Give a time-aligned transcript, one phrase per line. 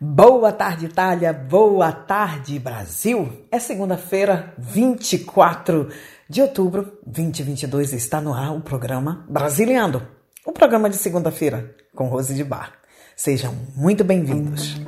[0.00, 1.32] Boa tarde, Itália.
[1.32, 3.30] Boa tarde, Brasil.
[3.50, 5.88] É segunda-feira, 24
[6.28, 7.92] de outubro de 2022.
[7.92, 10.02] Está no ar o programa Brasiliando.
[10.44, 12.72] O programa de segunda-feira com Rose de Bar.
[13.16, 14.80] Sejam muito bem-vindos.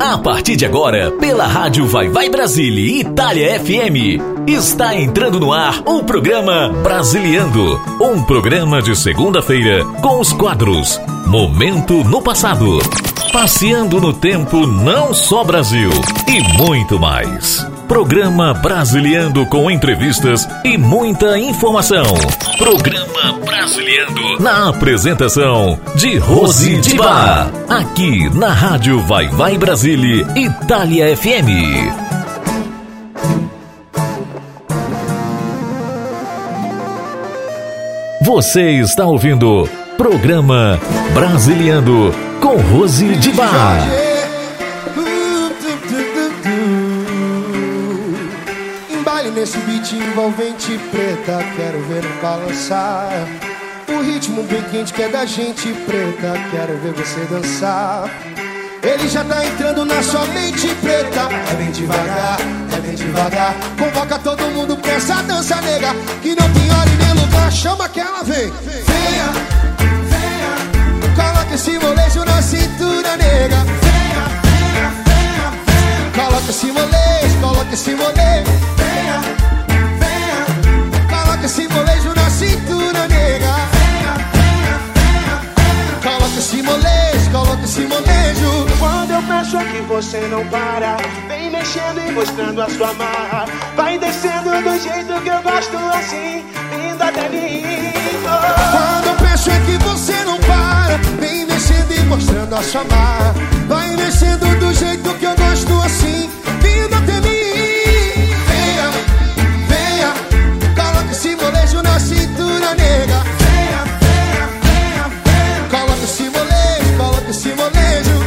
[0.00, 5.52] A partir de agora, pela Rádio Vai Vai Brasília e Itália FM, está entrando no
[5.52, 7.78] ar o programa Brasiliando.
[8.00, 12.78] Um programa de segunda-feira com os quadros Momento no Passado,
[13.30, 15.90] Passeando no Tempo Não Só Brasil
[16.26, 17.69] e muito mais.
[17.90, 22.04] Programa Brasiliando com entrevistas e muita informação.
[22.56, 27.50] Programa Brasiliando na apresentação de Rose de Bar.
[27.68, 31.50] Aqui na Rádio Vai Vai Brasília, Itália FM.
[38.24, 40.78] Você está ouvindo Programa
[41.12, 44.09] Brasiliando com Rose de Bar.
[49.34, 53.08] Nesse beat envolvente preta, quero ver no balançar.
[53.88, 58.10] O ritmo bem quente que é da gente preta, quero ver você dançar.
[58.82, 61.28] Ele já tá entrando na sua mente preta.
[61.50, 62.38] É bem devagar,
[62.76, 63.54] é bem devagar.
[63.78, 65.94] Convoca todo mundo pra essa dança nega.
[66.20, 67.52] Que não tem hora e nem lugar.
[67.52, 68.50] Chama que ela vem.
[68.50, 69.30] Venha,
[70.08, 71.14] venha.
[71.14, 73.64] Coloca esse molejo na cintura nega.
[73.80, 76.10] Venha, venha, venha, venha.
[76.14, 78.79] Coloca esse molejo, coloca esse molejo.
[78.90, 79.20] Venha,
[80.00, 81.08] venha.
[81.08, 83.54] Coloca esse molejo na cintura nega.
[83.72, 86.00] Venha, venha, venha, venha.
[86.02, 88.10] Coloca esse molejo, coloca esse molejo.
[88.78, 90.96] Quando eu peço aqui você não para
[91.28, 93.44] Vem mexendo e mostrando a sua marra
[93.76, 97.92] Vai descendo do jeito que eu gosto assim Vindo até mim.
[98.22, 103.34] Quando eu peço é que você não para Vem mexendo e mostrando a sua marra
[103.68, 106.30] Vai mexendo do jeito que eu gosto assim
[106.62, 107.39] Vindo até mim
[112.70, 113.22] cintura nega
[115.70, 118.20] Coloca esse molejo, coloca esse molejo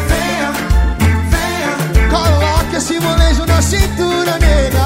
[2.09, 4.83] Coloca esse molejo na cintura nega.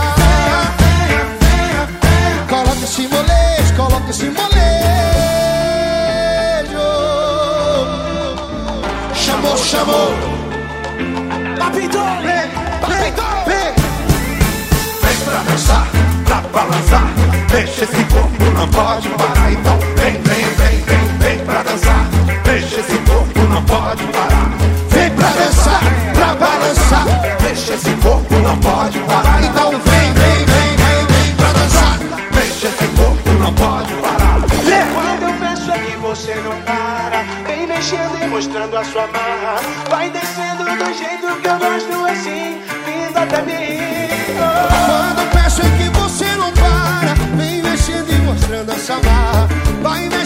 [2.48, 4.30] Coloca esse molejo, coloca esse
[9.14, 10.12] Chamou, chamou.
[11.58, 13.12] Papito, vem
[15.02, 15.88] Vem pra dançar,
[16.26, 17.08] pra balançar.
[17.50, 19.37] Deixa esse corpo, não pode parar
[23.88, 24.50] pode parar.
[24.90, 25.82] Vem pra dançar,
[26.14, 27.06] pra balançar.
[27.42, 29.42] Deixa esse corpo, não pode parar.
[29.44, 31.98] Então vem, vem, vem, vem, vem pra dançar.
[32.34, 34.42] Deixa esse corpo, não pode parar.
[34.94, 37.24] Quando eu peço aqui você não para.
[37.48, 39.56] Vem mexendo e mostrando a sua marra
[39.90, 43.80] Vai descendo do jeito que eu gosto assim Vindo até mim.
[44.38, 47.14] Quando eu peço é que você não para.
[47.38, 49.48] Vem mexendo e mostrando essa marra
[49.82, 50.17] Vai mexendo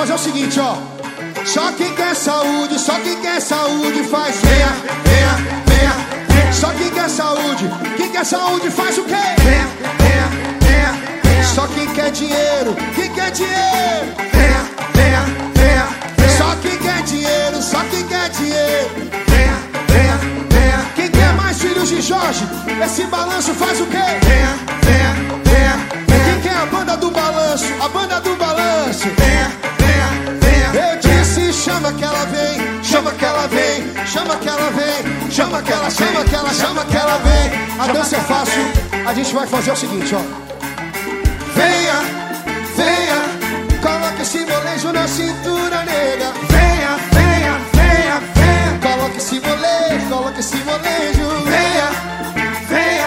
[0.00, 0.76] fazer o seguinte, ó
[1.44, 4.72] Só quem quer saúde, só quem quer saúde faz Venha,
[5.04, 5.34] venha,
[5.66, 9.24] venha, Só quem quer saúde, quem quer saúde faz o quê?
[9.44, 9.68] Venha,
[9.98, 10.28] venha,
[10.62, 14.62] venha, Só quem quer dinheiro, quem quer dinheiro Venha,
[14.94, 15.22] venha,
[15.54, 15.86] venha,
[16.38, 18.90] Só quem quer dinheiro, só quem quer dinheiro
[19.28, 19.58] Venha,
[19.88, 20.18] venha,
[20.48, 22.44] venha Quem quer mais filhos de Jorge?
[22.82, 23.98] Esse balanço faz o quê?
[24.22, 25.14] Venha, venha,
[25.44, 27.66] venha Quem quer a banda do balanço?
[27.84, 28.39] A banda do
[34.30, 37.80] Chama que ela vem Chama que ela, chama que ela, chama que ela vem.
[37.80, 38.62] A dança é fácil.
[39.04, 40.20] A gente vai fazer o seguinte, ó.
[41.56, 42.00] Venha,
[42.76, 46.32] venha Coloca esse molejo na cintura, nega.
[46.48, 48.78] Venha, venha, venha, venha.
[48.80, 51.44] Coloca esse molejo, coloca esse molejo.
[51.46, 51.90] Venha,
[52.68, 53.00] venha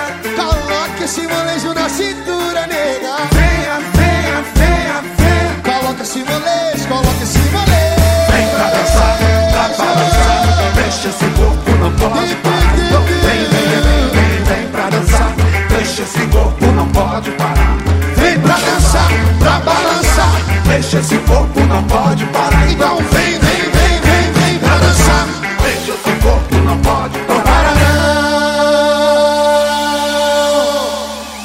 [12.10, 12.76] pode parar.
[12.78, 15.34] Então vem, vem, vem, vem, vem pra dançar.
[15.70, 17.78] Deixa esse corpo, não pode parar.
[18.18, 19.10] Vem pra dançar,
[19.40, 20.42] pra balançar.
[20.68, 22.72] Deixa esse corpo, não pode parar.
[22.72, 25.28] Então vem, vem, vem, vem, vem pra dançar.
[25.62, 27.44] Deixa esse corpo, não pode parar.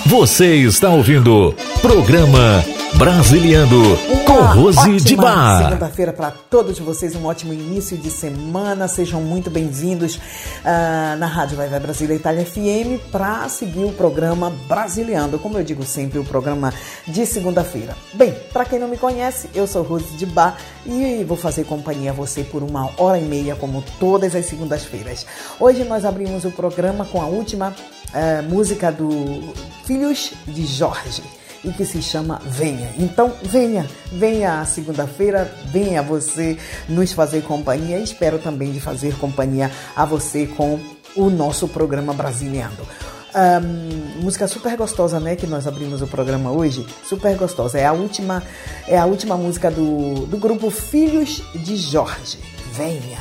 [0.07, 2.65] Você está ouvindo programa
[2.99, 3.97] Brasiliano
[4.27, 5.69] com Rose de Bar.
[5.69, 8.89] Segunda-feira para todos vocês, um ótimo início de semana.
[8.89, 10.19] Sejam muito bem-vindos
[10.65, 15.63] ah, na Rádio Vai Vai Brasília Itália FM para seguir o programa Brasiliando, como eu
[15.63, 16.75] digo sempre, o programa
[17.07, 17.97] de segunda-feira.
[18.15, 22.11] Bem, para quem não me conhece, eu sou Rose de Bar e vou fazer companhia
[22.11, 25.25] a você por uma hora e meia, como todas as segundas-feiras.
[25.61, 27.73] Hoje nós abrimos o programa com a última
[28.13, 29.55] ah, música do
[29.85, 32.91] Filhos de Jorge e que se chama Venha.
[32.99, 36.59] Então, venha, venha a segunda-feira, venha você
[36.89, 37.99] nos fazer companhia.
[37.99, 40.79] Espero também de fazer companhia a você com
[41.17, 42.87] o nosso programa Brasiliano.
[43.35, 45.37] Ahn, música super gostosa, né?
[45.37, 46.87] Que nós abrimos o programa hoje.
[47.05, 47.79] Super gostosa.
[47.79, 48.43] É a última,
[48.87, 52.39] é a última música do, do grupo Filhos de Jorge.
[52.73, 53.19] Venha.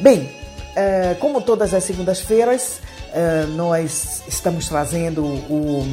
[0.00, 0.30] Bem,
[0.74, 2.80] eh, como todas as segundas-feiras,
[3.12, 5.84] eh, nós estamos trazendo o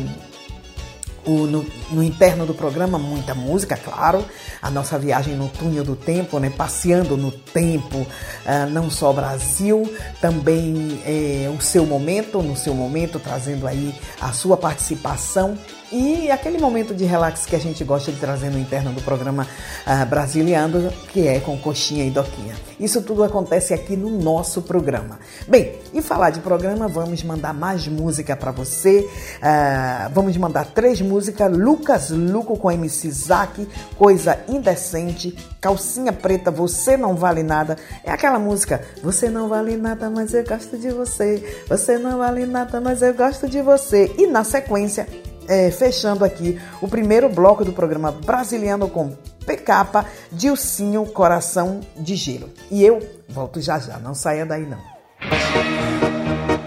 [1.25, 4.23] o- no, no interno do programa, muita música, claro.
[4.61, 6.49] A nossa viagem no túnel do tempo, né?
[6.49, 8.05] Passeando no tempo,
[8.45, 9.91] ah, não só Brasil,
[10.21, 15.57] também eh, o seu momento, no seu momento, trazendo aí a sua participação
[15.91, 19.45] e aquele momento de relax que a gente gosta de trazer no interno do programa
[19.85, 22.55] ah, Brasiliano, que é com Coxinha e Doquinha.
[22.79, 25.19] Isso tudo acontece aqui no nosso programa.
[25.47, 29.07] Bem, e falar de programa, vamos mandar mais música para você.
[29.41, 31.12] Ah, vamos mandar três músicas:
[31.47, 33.67] Lucas Luco com MC Zack,
[33.97, 37.77] Coisa Indecente, Calcinha Preta, Você Não Vale Nada.
[38.03, 41.63] É aquela música: Você não vale nada, mas eu gosto de você.
[41.67, 44.13] Você não vale nada, mas eu gosto de você.
[44.17, 45.07] E na sequência,
[45.47, 52.49] é, fechando aqui o primeiro bloco do programa Brasiliano com PK, Dilcinho Coração de Gelo.
[52.71, 54.79] E eu volto já já, não saia daí não.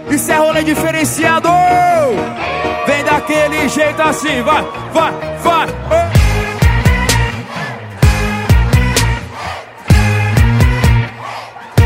[0.09, 1.49] Isso é rolê diferenciado!
[3.17, 5.11] Daquele jeito assim, vai, vai,
[5.41, 5.67] vai!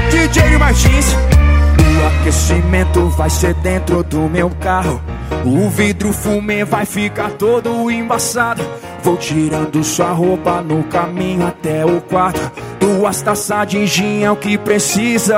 [0.09, 5.01] DJ Martins, o aquecimento vai ser dentro do meu carro.
[5.45, 8.61] O vidro fumê vai ficar todo embaçado.
[9.03, 12.39] Vou tirando sua roupa no caminho até o quarto.
[12.79, 15.37] Duas taças de gin é o que precisa.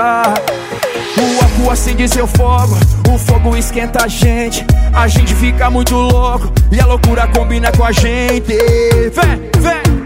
[1.17, 2.77] O álcool acende seu fogo,
[3.09, 4.65] o fogo esquenta a gente.
[4.93, 8.53] A gente fica muito louco e a loucura combina com a gente.
[8.53, 10.03] Vem, vem.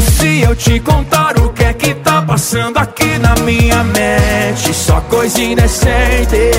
[0.00, 5.00] Se eu te contar o que é que tá passando aqui na minha mente, só
[5.02, 6.54] coisa indecente.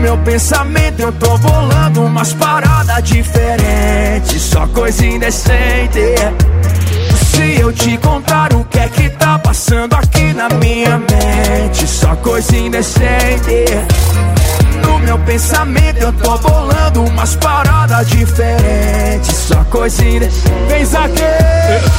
[0.00, 6.14] Meu pensamento eu tô bolando umas paradas diferentes, só coisa indecente.
[7.32, 12.14] Se eu te contar o que é que tá passando aqui na minha mente, só
[12.16, 13.64] coisa indecente.
[14.88, 20.50] No meu pensamento eu tô bolando umas paradas diferentes, só coisa indecente.
[20.66, 21.22] Vem Zaque!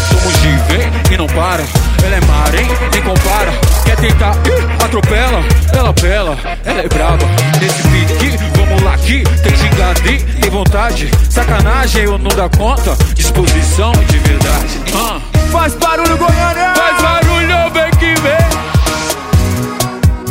[0.10, 1.64] Somos de vem e não para.
[2.04, 2.68] Ela é mar, hein?
[2.92, 3.52] Nem compara.
[3.86, 4.36] Quer tentar?
[4.46, 5.44] Ih, atropela.
[5.72, 7.26] Ela pela, ela é braba.
[7.62, 9.24] Nesse pique, vamos lá aqui.
[9.44, 11.12] Tem gingadi, tem vontade.
[11.30, 12.98] Sacanagem, eu não dá conta.
[13.14, 14.82] Disposição de verdade.
[14.96, 15.20] Ah.
[15.52, 16.74] Faz barulho, Goiânia!
[16.76, 17.39] Faz barulho,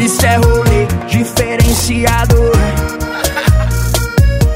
[0.09, 2.35] Isso é rolê diferenciado.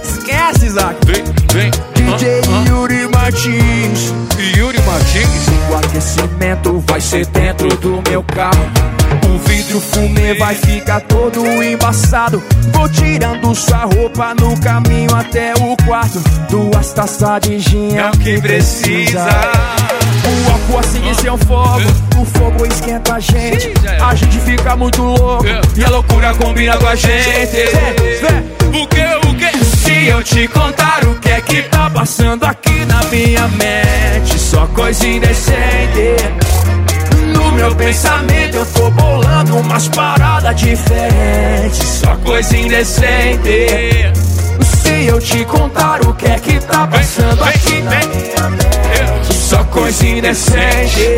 [0.03, 1.07] Esquece, Zaque!
[1.07, 1.71] Vem, vem.
[1.95, 4.15] DJ Ah, Yuri Martins.
[4.57, 5.47] Yuri Martins.
[5.71, 8.65] O aquecimento vai ser dentro do meu carro.
[9.29, 12.43] O vidro fumê vai ficar todo embaçado.
[12.73, 16.19] Vou tirando sua roupa no caminho até o quarto.
[16.49, 19.27] Duas taças de gin É o que precisa.
[20.25, 21.81] O álcool acende seu fogo,
[22.17, 23.73] o fogo esquenta a gente.
[23.85, 24.01] É.
[24.01, 25.61] A gente fica muito louco É.
[25.77, 27.59] e a loucura combina com a gente.
[28.69, 29.65] O que, o que?
[29.65, 34.67] Se eu te contar o que é que tá passando aqui na minha mente, só
[34.69, 36.17] coisa indecente.
[37.35, 43.67] No meu pensamento eu tô bolando umas paradas diferentes, só coisa indecente.
[44.83, 49.63] Se eu te contar o que é que tá passando aqui na minha mente, só
[49.65, 51.17] coisa indecente.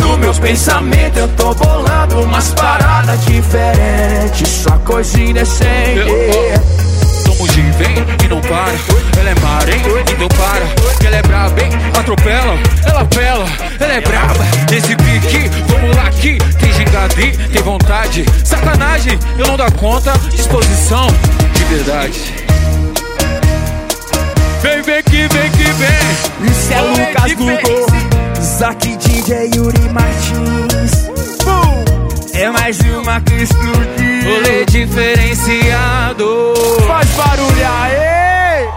[0.00, 6.00] No meus pensamentos eu tô bolando umas paradas diferentes, só coisa indecente.
[7.24, 8.74] Somos de vem e não para.
[9.18, 9.80] Ela é mar, hein?
[10.12, 11.06] Então para.
[11.06, 11.70] Ela é braba, hein?
[11.98, 13.46] Atropela, ela pela,
[13.80, 14.44] ela é braba.
[14.70, 16.38] Nesse pique, vamos lá aqui.
[16.60, 18.26] Tem gingadi, tem vontade.
[18.44, 20.12] Sacanagem, eu não dá conta.
[20.30, 21.06] Disposição
[21.54, 22.45] de verdade.
[24.86, 26.48] Vem, que vem que vem.
[26.48, 27.32] Isso é Rolê Lucas.
[27.32, 27.86] Google,
[28.40, 31.10] Zaque DJ Yuri Martins.
[32.32, 34.30] É mais uma que explodiu.
[34.30, 36.54] Rolê diferenciado.
[36.86, 38.68] Faz barulho aí!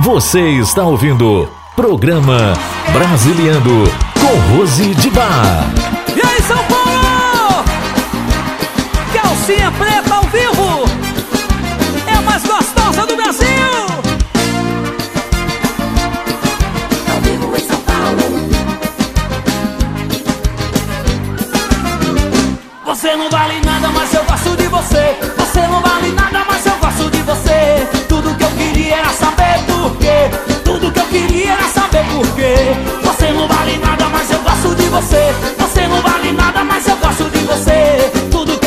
[0.00, 2.52] Você está ouvindo Programa
[2.92, 3.84] Brasiliando
[4.20, 5.70] com Rose de Bar.
[6.08, 7.64] E aí, São Paulo?
[9.14, 10.45] Calcinha preta ao vivo.
[23.06, 25.16] Você não vale nada, mas eu gosto de você.
[25.38, 27.86] Você não vale nada, mas eu gosto de você.
[28.08, 30.28] Tudo que eu queria era saber por quê.
[30.64, 32.56] Tudo que eu queria era saber por quê.
[33.04, 35.32] Você não vale nada, mas eu gosto de você.
[35.56, 38.10] Você não vale nada, mas eu gosto de você.
[38.28, 38.65] Tudo que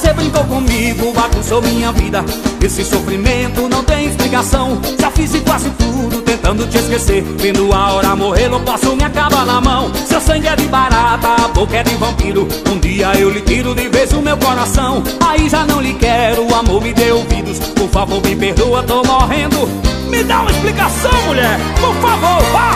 [0.00, 2.24] Você brincou comigo, bagunçou minha vida.
[2.64, 4.80] Esse sofrimento não tem explicação.
[4.98, 7.22] Já fiz quase tudo tentando te esquecer.
[7.36, 9.92] Vendo a hora morrer, não posso me acabar na mão.
[10.06, 12.48] Seu sangue é de barata, a boca é de vampiro.
[12.72, 15.02] Um dia eu lhe tiro de vez o meu coração.
[15.22, 17.58] Aí já não lhe quero, o amor me dê ouvidos.
[17.58, 19.68] Por favor, me perdoa, tô morrendo.
[20.08, 22.70] Me dá uma explicação, mulher, por favor, vá!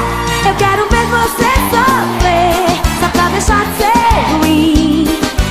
[0.46, 4.83] Eu quero ver você sofrer, só pra deixar de ser ruim.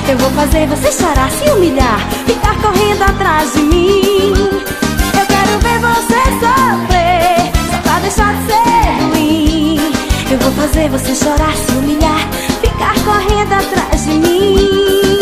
[0.06, 4.32] Eu vou fazer você chorar, se humilhar, ficar correndo atrás de mim.
[4.34, 9.80] Eu quero ver você sofrer, só pra deixar de ser ruim.
[10.30, 12.28] Eu vou fazer você chorar, se humilhar,
[12.60, 15.18] ficar correndo atrás de mim.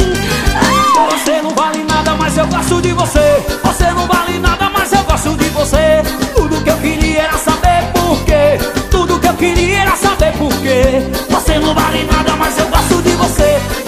[0.56, 1.08] Ah!
[1.12, 3.42] Você não vale nada, mas eu gosto de você.
[3.62, 6.02] Você não vale nada, mas eu gosto de você.
[6.34, 8.58] Tudo que eu queria era saber por quê.
[8.90, 11.08] Tudo que eu queria era saber por quê.
[11.30, 13.81] Você não vale nada, mas eu gosto de você.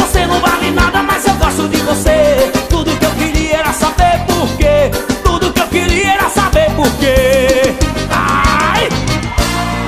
[0.47, 2.53] Vale nada, mas eu gosto de você.
[2.69, 4.91] Tudo que eu queria era saber por quê.
[5.25, 7.75] Tudo que eu queria era saber por quê.
[8.11, 8.89] Ai!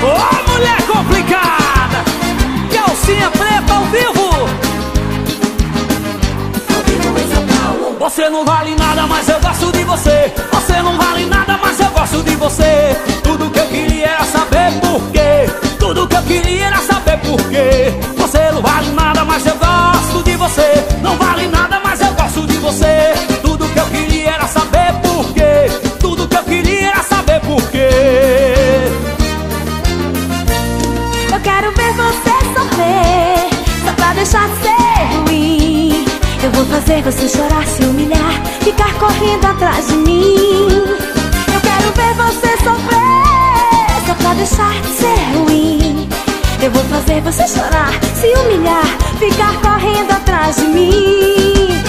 [0.02, 2.04] Ô mulher complicada!
[2.72, 4.26] Calcinha preta ao vivo!
[7.98, 10.32] Você não vale nada, mas eu gosto de você.
[10.52, 12.96] Você não vale nada, mas eu gosto de você.
[13.22, 15.50] Tudo que eu queria era saber por quê.
[15.78, 17.45] Tudo que eu queria era saber por quê.
[36.96, 40.66] Fazer você chorar, se humilhar, ficar correndo atrás de mim.
[41.52, 46.08] Eu quero ver você sofrer, só pra deixar de ser ruim.
[46.62, 48.86] Eu vou fazer você chorar, se humilhar,
[49.18, 51.82] ficar correndo atrás de mim.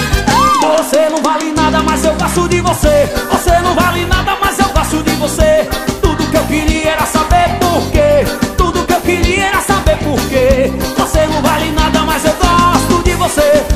[0.78, 3.10] Você não vale nada, mas eu gosto de você.
[3.32, 5.70] Você não vale nada, mas eu gosto de você.
[6.02, 8.26] Tudo que eu queria era saber por quê.
[8.58, 10.70] Tudo que eu queria era saber por quê.
[10.98, 13.67] Você não vale nada, mas eu gosto de você.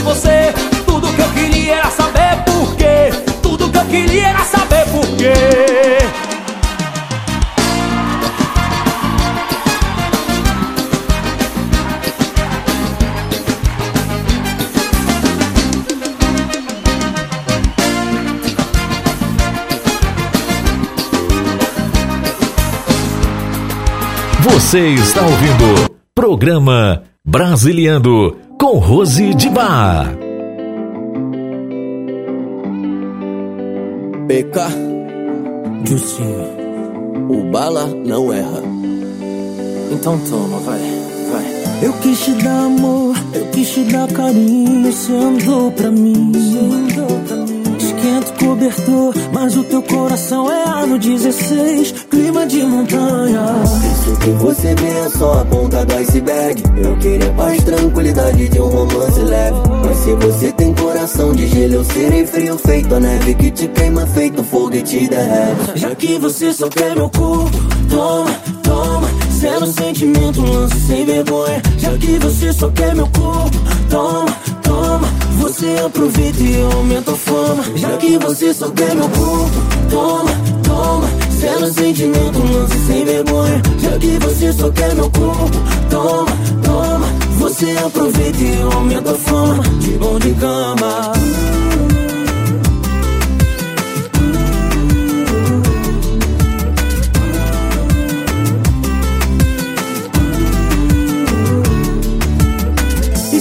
[0.00, 0.52] Você.
[0.86, 3.10] Tudo que eu queria era saber por quê.
[3.42, 6.00] Tudo que eu queria era saber por quê.
[24.70, 30.14] Você está ouvindo Programa Brasiliando com Rose de Bar.
[34.28, 34.60] PK
[35.84, 38.62] Jucinho O bala não erra
[39.90, 40.78] Então toma, vai,
[41.32, 41.44] vai
[41.82, 46.30] Eu quis te dar amor, eu quis te dar carinho, você andou pra mim.
[48.00, 53.42] Esquenta o cobertor, mas o teu coração é ano 16, clima de montanha.
[53.92, 58.58] Isso que você vê é só a ponta do iceberg Eu queria paz, tranquilidade de
[58.58, 63.00] um romance leve Mas se você tem coração de gelo Eu serei frio feito a
[63.00, 67.10] neve Que te queima feito fogo e te derrete Já que você só quer meu
[67.10, 67.50] corpo,
[67.90, 68.30] toma,
[68.62, 69.20] toma.
[69.40, 71.62] Zero sentimento, lance sem vergonha.
[71.78, 73.56] Já que você só quer meu corpo,
[73.88, 74.26] toma,
[74.70, 75.08] toma.
[75.40, 77.64] Você aproveita e aumenta a fama.
[77.76, 79.50] Já que você só quer meu corpo,
[79.90, 80.30] toma,
[80.62, 81.08] toma.
[81.40, 83.62] Zero sentimento, lance sem vergonha.
[83.78, 85.50] Já que você só quer meu corpo,
[85.90, 87.06] toma, toma.
[87.38, 89.62] Você aproveita e aumenta a fama.
[89.80, 91.12] De bom de cama.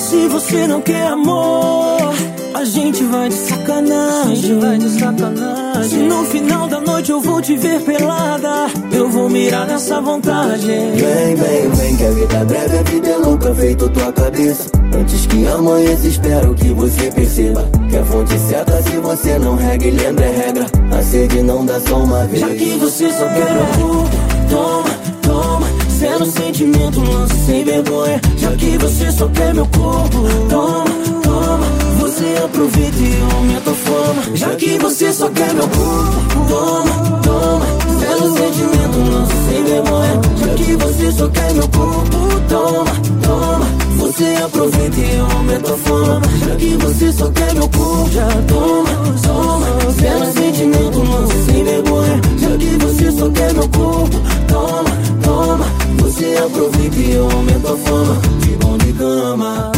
[0.09, 2.13] Se você não quer amor,
[2.55, 4.59] a gente vai de sacanagem.
[4.59, 5.83] vai de sacanagem.
[5.83, 10.65] Se no final da noite eu vou te ver pelada, eu vou mirar nessa vontade.
[10.65, 14.71] Vem, vem, vem, que a vida é breve, a vida é louca, feito tua cabeça.
[14.99, 19.85] Antes que amanheça, espero que você perceba Que a fonte certa, se você não rega
[19.85, 23.25] e lembra é regra A sede não dá só uma vez Já que você só
[23.27, 23.47] quer
[23.77, 24.09] toma,
[24.49, 24.98] toma
[26.19, 28.19] Zero sentimento, lance sem vergonha.
[28.35, 30.17] Já que você só quer meu corpo,
[30.49, 30.83] toma,
[31.23, 31.65] toma.
[32.01, 37.65] Você aproveita e aumenta a fama Já que você só quer meu corpo, toma, toma.
[37.99, 40.21] Zero sentimento, lance sem vergonha.
[40.35, 42.91] Já que você só quer meu corpo, toma,
[43.23, 43.65] toma.
[43.99, 48.89] Você aproveita e aumenta a fama Já que você só quer meu corpo Já toma,
[49.23, 49.91] toma.
[49.93, 52.21] Zero sentimento, lance sem vergonha.
[52.37, 55.18] Já que você só quer meu corpo toma
[56.29, 59.71] Você aproveita e aumenta a fama De bom de cama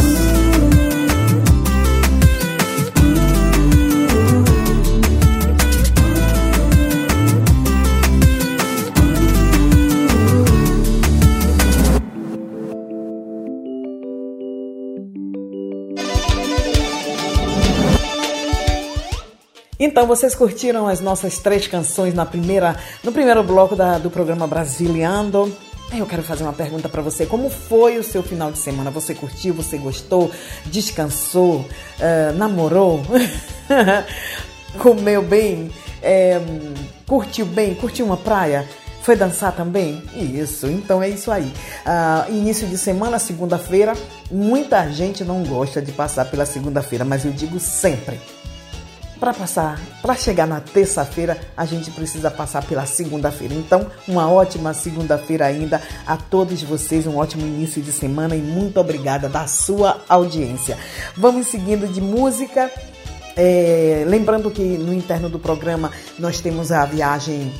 [19.78, 24.46] Então, vocês curtiram as nossas três canções na primeira, no primeiro bloco da, do programa
[24.46, 25.50] Brasiliando?
[25.94, 27.26] Eu quero fazer uma pergunta para você.
[27.26, 28.90] Como foi o seu final de semana?
[28.90, 29.52] Você curtiu?
[29.52, 30.30] Você gostou?
[30.64, 31.56] Descansou?
[31.60, 33.02] Uh, namorou?
[34.80, 35.70] Comeu bem?
[36.02, 36.40] É,
[37.06, 37.74] curtiu bem?
[37.74, 38.66] Curtiu uma praia?
[39.02, 40.02] Foi dançar também?
[40.14, 41.52] Isso, então é isso aí.
[41.84, 43.92] Uh, início de semana, segunda-feira.
[44.30, 48.18] Muita gente não gosta de passar pela segunda-feira, mas eu digo sempre
[49.22, 53.54] para passar, para chegar na terça-feira, a gente precisa passar pela segunda-feira.
[53.54, 58.80] Então, uma ótima segunda-feira ainda a todos vocês, um ótimo início de semana e muito
[58.80, 60.76] obrigada da sua audiência.
[61.16, 62.68] Vamos seguindo de música.
[63.36, 67.52] É, lembrando que no interno do programa nós temos a viagem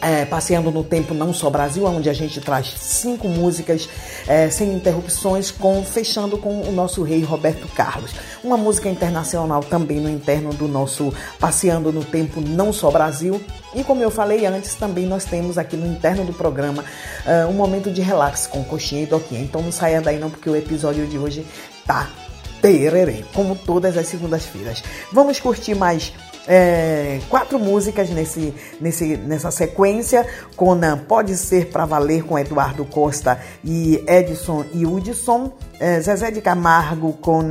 [0.00, 3.88] é, Passeando no Tempo Não Só Brasil, onde a gente traz cinco músicas
[4.26, 8.12] é, sem interrupções, com fechando com o nosso rei Roberto Carlos.
[8.42, 13.40] Uma música internacional também no interno do nosso Passeando no Tempo Não Só Brasil.
[13.74, 17.54] E como eu falei antes, também nós temos aqui no interno do programa uh, um
[17.54, 19.40] momento de relax com coxinha e doquinha.
[19.40, 21.44] Então não saia daí não, porque o episódio de hoje
[21.86, 22.08] tá
[22.60, 24.82] tererê, como todas as segundas-feiras.
[25.12, 26.12] Vamos curtir mais
[26.46, 30.26] é, quatro músicas nesse, nesse, nessa sequência.
[30.56, 35.52] Conan Pode Ser Pra Valer com Eduardo Costa e Edson e Hudson.
[35.80, 37.42] É, Zezé de Camargo com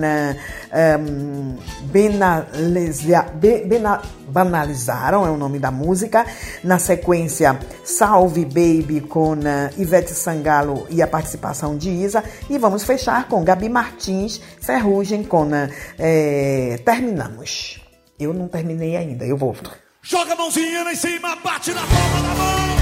[1.83, 6.25] Benalesia, Bena, Banalizaram, é o nome da música.
[6.63, 9.35] Na sequência, Salve Baby com
[9.77, 12.23] Ivete Sangalo e a participação de Isa.
[12.49, 17.82] E vamos fechar com Gabi Martins, Ferrugem uh, é, Terminamos.
[18.23, 19.69] Eu não terminei ainda, eu volto.
[20.01, 22.77] Joga a mãozinha lá em cima, bate na palma da mão.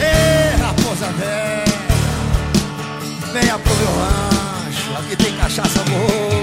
[0.00, 1.64] Ei, raposa velha,
[3.32, 6.41] venha pro meu rancho, aqui tem cachaça boa.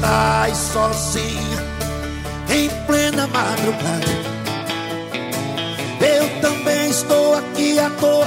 [0.00, 1.62] Estás sozinha
[2.48, 4.30] em plena madrugada.
[6.00, 8.26] Eu também estou aqui à toa,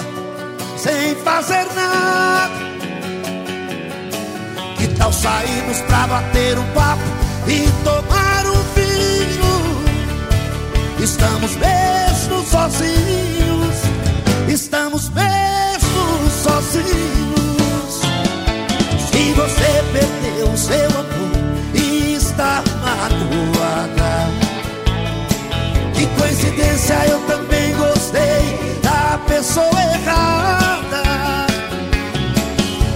[0.77, 2.53] sem fazer nada.
[4.77, 7.01] Que tal sairmos pra bater um papo
[7.47, 9.83] e tomar um vinho?
[11.03, 13.75] Estamos mesmo sozinhos,
[14.47, 18.01] estamos mesmo sozinhos.
[19.09, 21.32] Se você perdeu o seu amor
[22.33, 24.11] está magoada.
[25.93, 31.03] Que coincidência, eu também gostei da pessoa errada.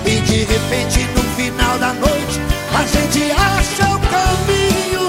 [0.05, 2.41] E de repente, no final da noite,
[2.73, 5.07] a gente acha o caminho.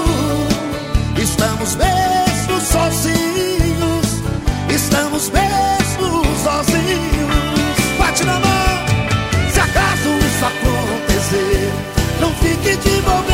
[1.17, 4.07] Estamos mesmo sozinhos,
[4.69, 7.97] estamos mesmo sozinhos.
[7.97, 11.73] Bate na mão, se acaso isso acontecer,
[12.21, 13.28] não fique de bobeira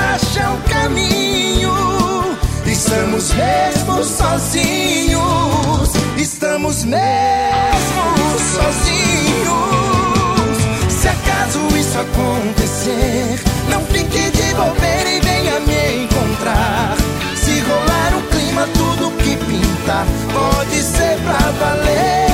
[0.00, 1.74] acha um caminho.
[2.66, 5.90] Estamos mesmo sozinhos.
[6.16, 8.02] Estamos mesmo
[8.54, 9.80] sozinhos.
[10.88, 16.96] Se acaso isso acontecer, não fique de bobeira e venha me encontrar.
[17.36, 22.29] Se rolar um clima, tudo que pinta pode ser pra valer.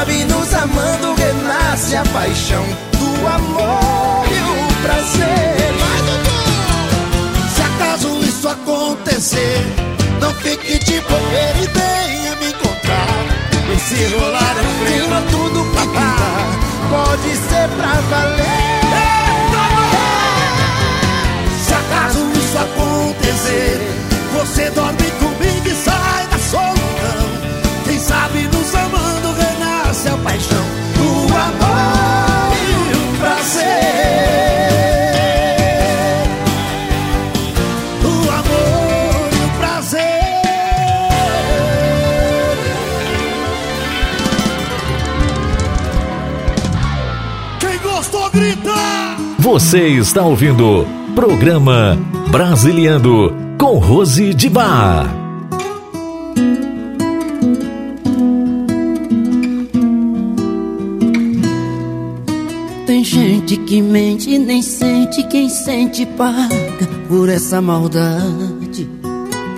[0.00, 2.64] Sabe nos amando renasce a paixão
[2.98, 5.74] do amor e o prazer.
[7.54, 9.62] Se acaso isso acontecer,
[10.18, 13.26] não fique de bobeira e venha me encontrar.
[13.74, 16.46] E se rolar um clima, tudo que pintar
[16.88, 18.80] pode ser pra valer.
[21.62, 23.80] Se acaso isso acontecer,
[24.32, 27.30] você dorme comigo e sai da solidão.
[27.84, 29.29] Quem sabe nos amando
[30.10, 30.64] a paixão
[30.96, 33.70] do amor e o prazer.
[38.02, 40.00] Do amor e o prazer.
[47.60, 48.70] Quem gostou, grita!
[49.38, 51.96] Você está ouvindo Programa
[52.30, 55.19] Brasiliando com Rose de Bar.
[63.50, 68.88] Gente que mente nem sente, quem sente paga por essa maldade.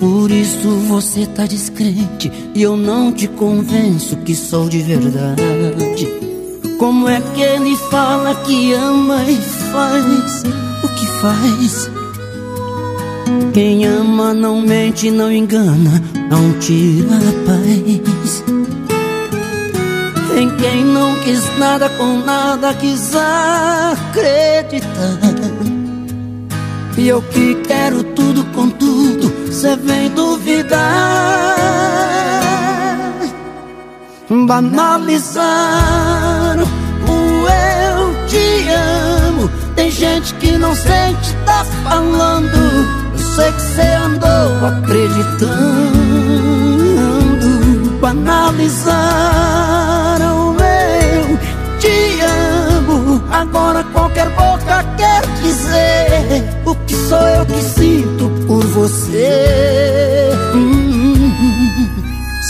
[0.01, 6.09] Por isso você tá descrente e eu não te convenço que sou de verdade.
[6.79, 10.43] Como é que ele fala que ama e faz
[10.83, 11.91] o que faz?
[13.53, 18.62] Quem ama não mente, não engana, não tira a paz.
[20.35, 24.89] Tem quem não quis nada com nada, quis acreditar.
[26.97, 30.79] E eu que quero tudo com tudo, cê vem duvidar.
[34.31, 35.43] Banalizaram
[36.65, 39.51] o eu te amo.
[39.75, 42.57] Tem gente que não sente, tá falando.
[43.13, 45.43] Eu sei que cê andou acreditando.
[48.01, 49.92] Banalizaram
[53.33, 60.31] Agora qualquer boca quer dizer o que sou eu que sinto por você.
[60.55, 61.33] Hum,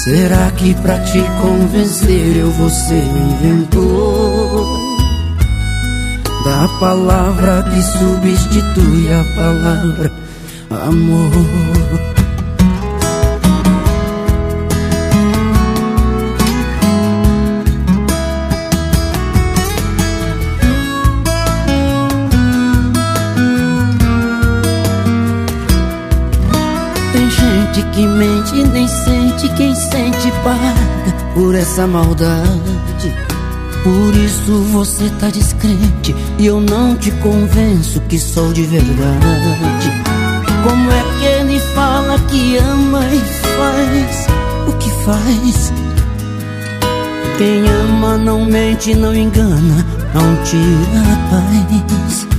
[0.04, 2.50] Será que pra te convencer eu
[3.04, 4.80] o inventor
[6.44, 10.12] da palavra que substitui a palavra
[10.88, 12.21] amor?
[27.92, 33.14] Que mente nem sente, quem sente paga por essa maldade.
[33.84, 39.92] Por isso você tá descrente e eu não te convenço que sou de verdade.
[40.62, 43.20] Como é que ele fala que ama e
[43.56, 44.26] faz
[44.68, 45.72] o que faz?
[47.38, 52.32] Quem ama não mente, não engana, não tira a paz.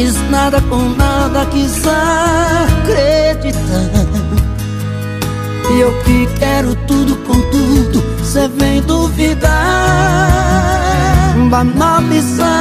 [0.00, 1.86] Quis nada com nada, quis
[2.80, 3.60] acreditar.
[5.70, 9.50] E eu que quero tudo com tudo, cê vem duvidar.
[11.50, 12.56] Banalizaram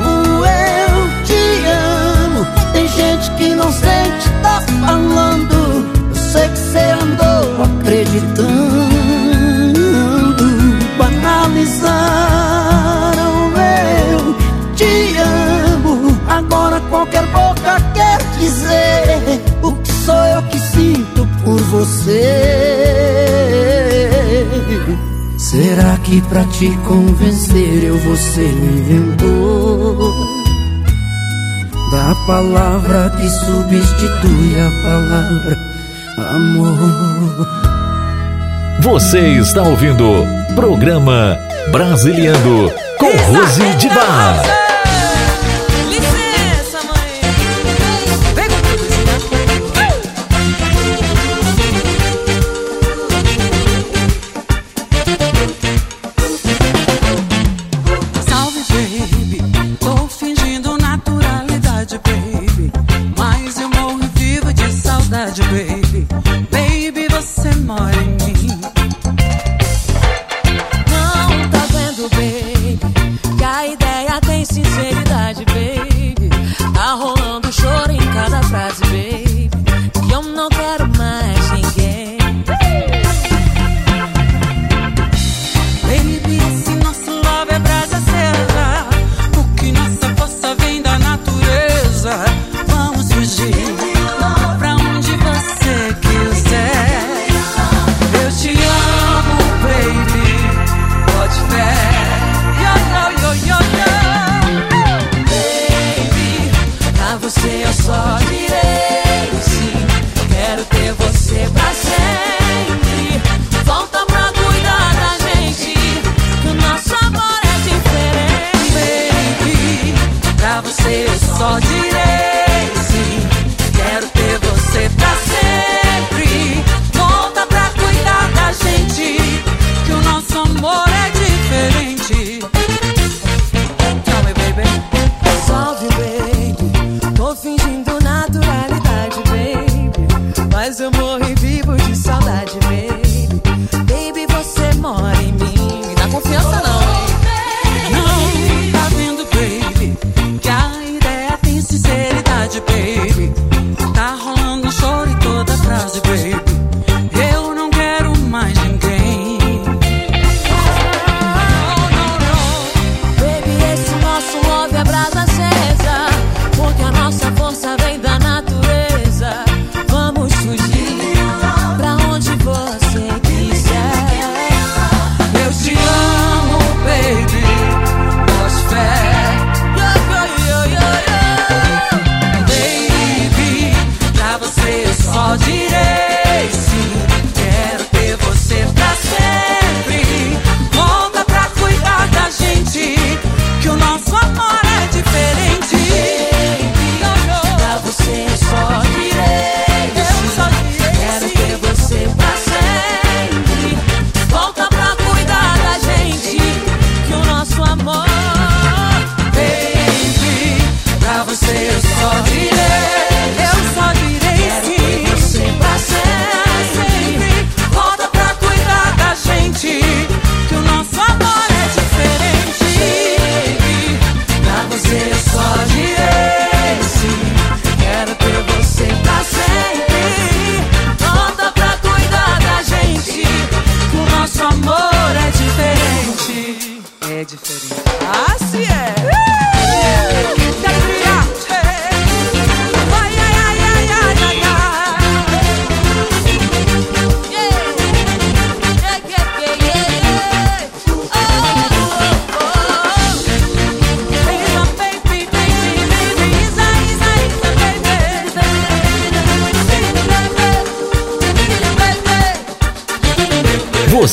[0.00, 1.64] o eu te
[2.26, 2.44] amo.
[2.72, 5.54] Tem gente que não sente, tá falando.
[6.10, 8.44] Eu sei que cê andou acreditando.
[10.98, 12.33] Banalizaram
[21.74, 22.22] você.
[25.36, 30.14] Será que pra te convencer eu vou ser o inventor
[31.90, 35.58] da palavra que substitui a palavra
[36.36, 37.48] amor?
[38.80, 40.04] Você está ouvindo
[40.54, 41.38] Programa
[41.72, 44.63] Brasiliando com Rose de Bar.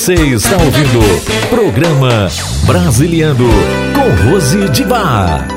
[0.01, 0.99] Você está ouvindo
[1.51, 2.27] Programa
[2.65, 3.45] Brasiliando
[3.93, 5.47] com Rose de Bar.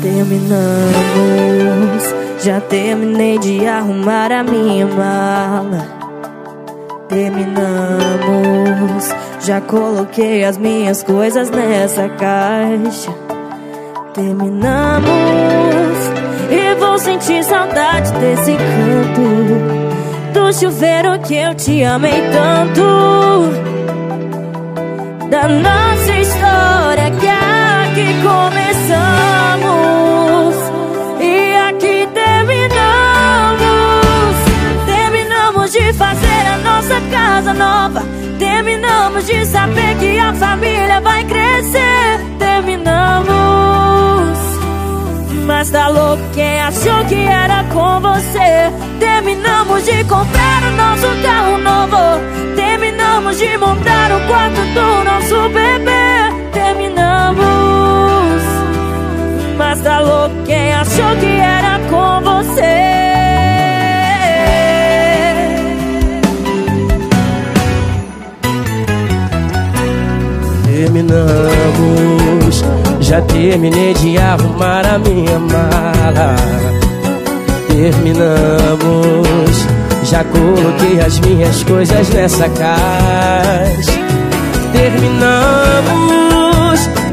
[0.00, 0.94] Terminamos,
[2.40, 5.84] já terminei de arrumar a minha mala.
[7.08, 9.08] Terminamos,
[9.40, 13.10] já coloquei as minhas coisas nessa caixa.
[14.14, 15.08] Terminamos,
[16.48, 19.97] e vou sentir saudade desse canto.
[20.32, 22.82] Do chuveiro que eu te amei tanto.
[25.30, 29.58] Da nossa história que aqui começamos
[31.20, 33.64] e aqui terminamos.
[34.86, 38.02] Terminamos de fazer a nossa casa nova.
[38.38, 42.20] Terminamos de saber que a família vai crescer.
[42.38, 43.47] Terminamos.
[45.48, 48.70] Mas tá louco quem achou que era com você.
[49.00, 51.96] Terminamos de comprar o nosso carro novo.
[52.54, 56.50] Terminamos de montar o quarto do nosso bebê.
[56.52, 58.42] Terminamos.
[59.56, 62.98] Mas tá louco quem achou que era com você.
[70.66, 72.62] Terminamos,
[73.00, 76.36] já terminei de arrumar a minha mala.
[77.68, 79.66] Terminamos,
[80.04, 83.98] já coloquei as minhas coisas nessa caixa.
[84.72, 86.00] Terminamos,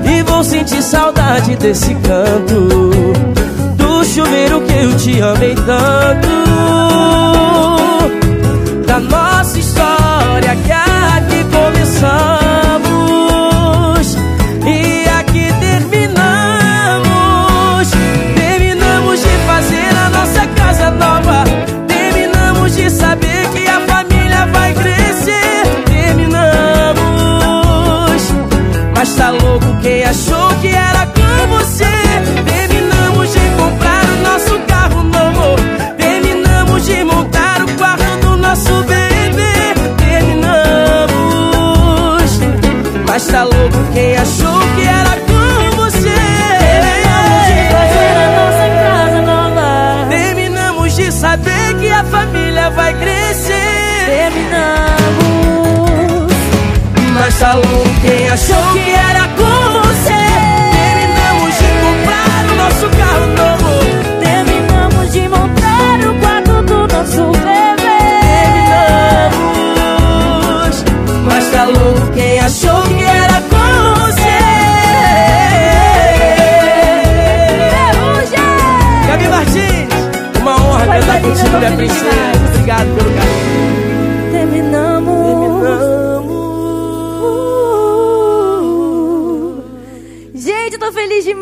[0.03, 2.67] e vou sentir saudade desse canto.
[3.75, 6.27] Do chuveiro que eu te amei tanto.
[8.85, 12.34] Da nossa história que aqui começamos.
[58.15, 59.43] Quem achou que era com
[59.79, 60.23] você.
[60.71, 63.69] Terminamos de comprar o nosso carro novo.
[64.21, 67.99] Terminamos de montar o quarto do nosso bebê.
[69.51, 70.75] Terminamos.
[71.25, 74.39] Mas tá louco quem achou que era com você.
[79.07, 79.89] Gabi Martins,
[80.39, 82.45] uma honra cantar contigo, minha princesa.
[82.49, 83.34] Obrigado pelo carinho.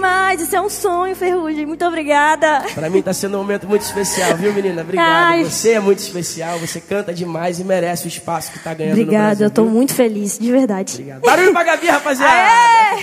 [0.04, 0.42] Demais.
[0.42, 1.66] Isso é um sonho, Ferrugem.
[1.66, 2.64] Muito obrigada.
[2.74, 4.82] Pra mim tá sendo um momento muito especial, viu, menina?
[4.82, 5.08] Obrigado.
[5.08, 5.44] Ai.
[5.46, 9.02] Você é muito especial, você canta demais e merece o espaço que tá ganhando no
[9.04, 9.46] Obrigada, Brasil.
[9.48, 9.72] eu tô viu?
[9.72, 10.94] muito feliz, de verdade.
[10.94, 11.22] Obrigado.
[11.22, 12.34] Barulho pra Gabi, rapaziada!
[12.34, 12.98] Aê!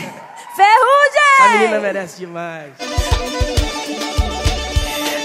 [0.56, 1.40] Ferrugem!
[1.40, 2.72] Essa menina merece demais.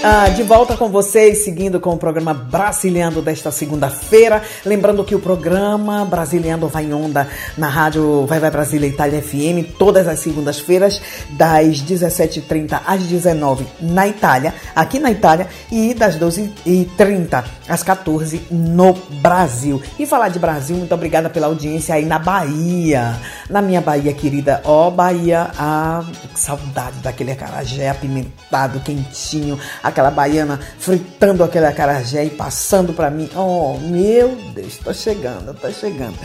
[0.08, 4.40] Ah, de volta com vocês, seguindo com o programa Brasiliando desta segunda-feira.
[4.64, 9.74] Lembrando que o programa Brasiliando vai em onda na rádio Vai Vai Brasília Itália FM,
[9.76, 17.42] todas as segundas-feiras, das 17h30 às 19 na Itália, aqui na Itália, e das 12h30
[17.68, 19.82] às 14 no Brasil.
[19.98, 23.16] E falar de Brasil, muito obrigada pela audiência aí na Bahia,
[23.50, 24.60] na minha Bahia querida.
[24.62, 29.58] Ó, Bahia, ah, que saudade daquele acarajé apimentado, quentinho,
[29.96, 33.30] aquela baiana fritando aquele acarajé e passando pra mim.
[33.34, 36.18] Oh, meu Deus, tô chegando, tô chegando.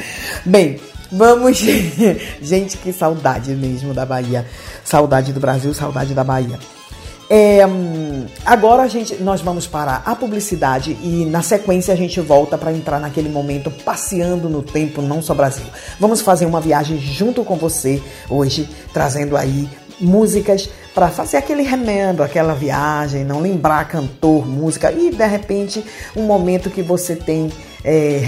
[0.43, 0.77] Bem,
[1.10, 1.57] vamos.
[2.41, 4.45] Gente, que saudade mesmo da Bahia.
[4.84, 6.60] Saudade do Brasil, saudade da Bahia.
[7.29, 7.62] É,
[8.45, 12.73] agora a gente, nós vamos para a publicidade e na sequência a gente volta para
[12.73, 15.63] entrar naquele momento passeando no tempo, não só Brasil.
[15.97, 22.21] Vamos fazer uma viagem junto com você hoje, trazendo aí músicas para fazer aquele remendo,
[22.21, 25.84] aquela viagem, não lembrar cantor, música e de repente
[26.15, 27.51] um momento que você tem
[27.84, 28.19] é,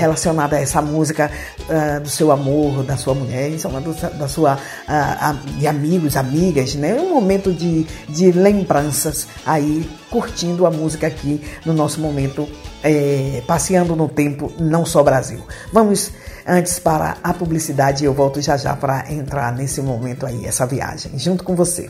[0.56, 1.30] a essa música
[1.70, 6.96] ah, do seu amor, da sua mulher, do- da sua a- de amigos, amigas, né?
[6.96, 12.48] Um momento de, de lembranças aí curtindo a música aqui no nosso momento
[12.82, 15.40] é, passeando no tempo não só Brasil.
[15.72, 16.12] Vamos
[16.48, 20.66] antes para a publicidade e eu volto já já para entrar nesse momento aí, essa
[20.66, 21.90] viagem, junto com você.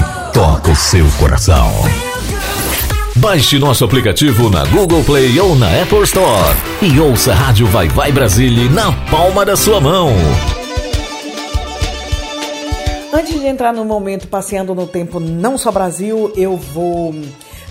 [0.33, 1.69] toca o seu coração.
[3.17, 7.89] Baixe nosso aplicativo na Google Play ou na Apple Store e ouça a Rádio Vai
[7.89, 10.09] Vai Brasília na palma da sua mão.
[13.13, 17.13] Antes de entrar no momento passeando no tempo não só Brasil, eu vou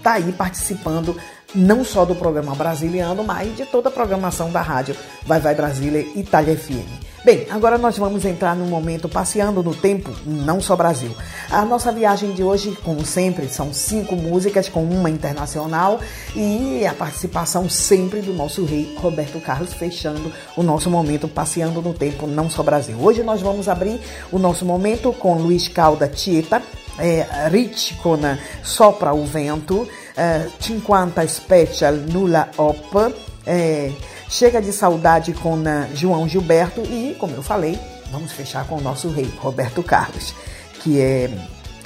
[0.02, 1.16] tá aí participando
[1.54, 6.00] não só do programa Brasiliano, mas de toda a programação da rádio Vai Vai Brasília
[6.14, 7.14] Itália FM.
[7.24, 11.10] Bem, agora nós vamos entrar no momento passeando no tempo, não só Brasil.
[11.50, 16.00] A nossa viagem de hoje, como sempre, são cinco músicas com uma internacional
[16.36, 21.94] e a participação sempre do nosso rei Roberto Carlos, fechando o nosso momento passeando no
[21.94, 22.98] tempo, não só Brasil.
[23.00, 23.98] Hoje nós vamos abrir
[24.30, 26.62] o nosso momento com Luiz Calda Tieta,
[26.98, 28.18] é, Rich con
[28.62, 33.14] Sopra o Vento, é, 50 Special Nulla Op,
[33.46, 33.92] é,
[34.28, 37.78] Chega de Saudade com eh, João Gilberto e, como eu falei,
[38.10, 40.34] vamos fechar com o nosso rei, Roberto Carlos,
[40.80, 41.30] que é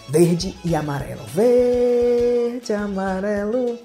[0.09, 1.21] verde e amarelo.
[1.35, 3.79] Verde, amarelo.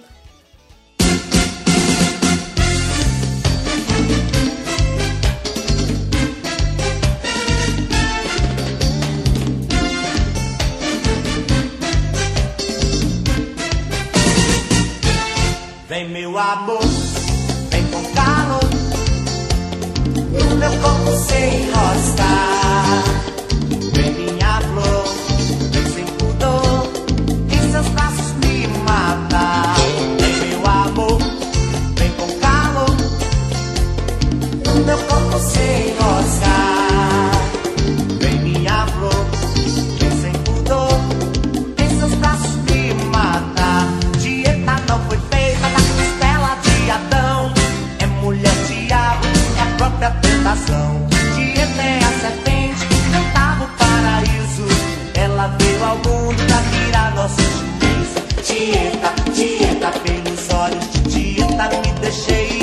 [15.94, 16.82] Vem meu amor,
[17.70, 18.68] vem com calor.
[20.50, 22.33] No meu corpo sem enroscar
[50.54, 54.66] tentação Dieta é a serpente que cantava o paraíso.
[55.16, 61.02] Ela veio ao mundo pra virar nosso juízo Dieta, dieta, pelos olhos de
[61.34, 62.63] dieta me deixei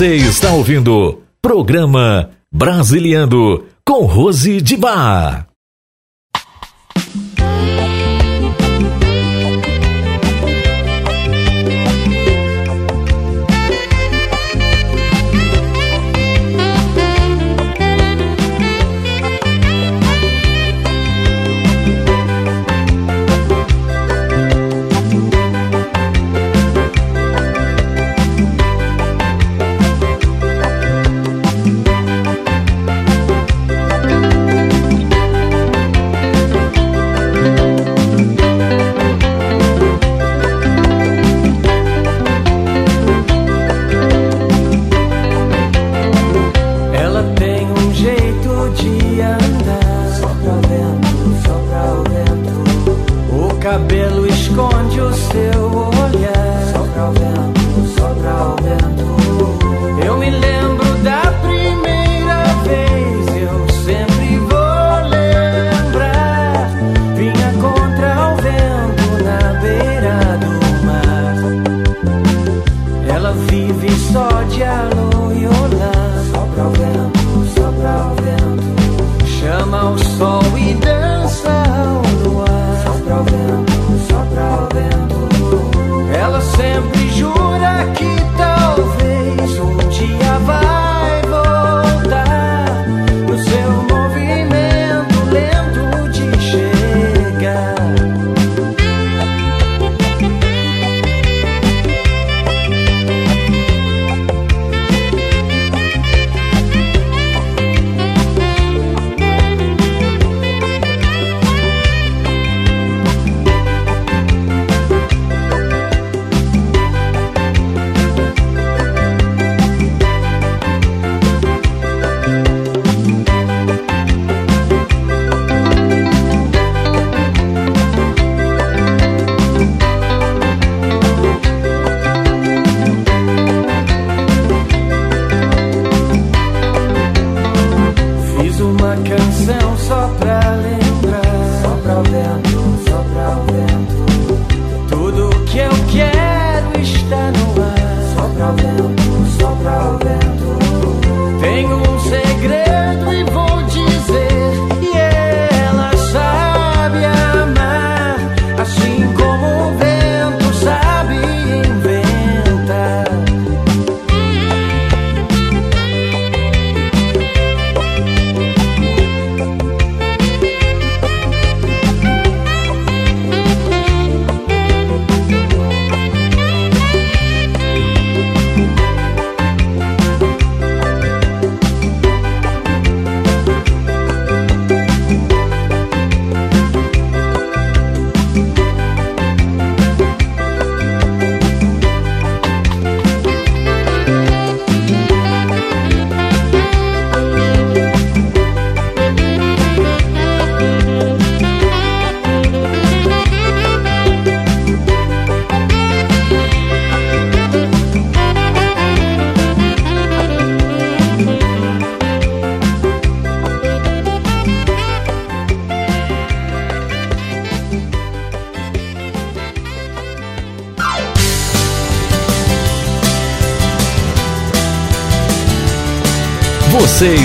[0.00, 5.49] Você está ouvindo programa Brasiliando com Rose de Bar.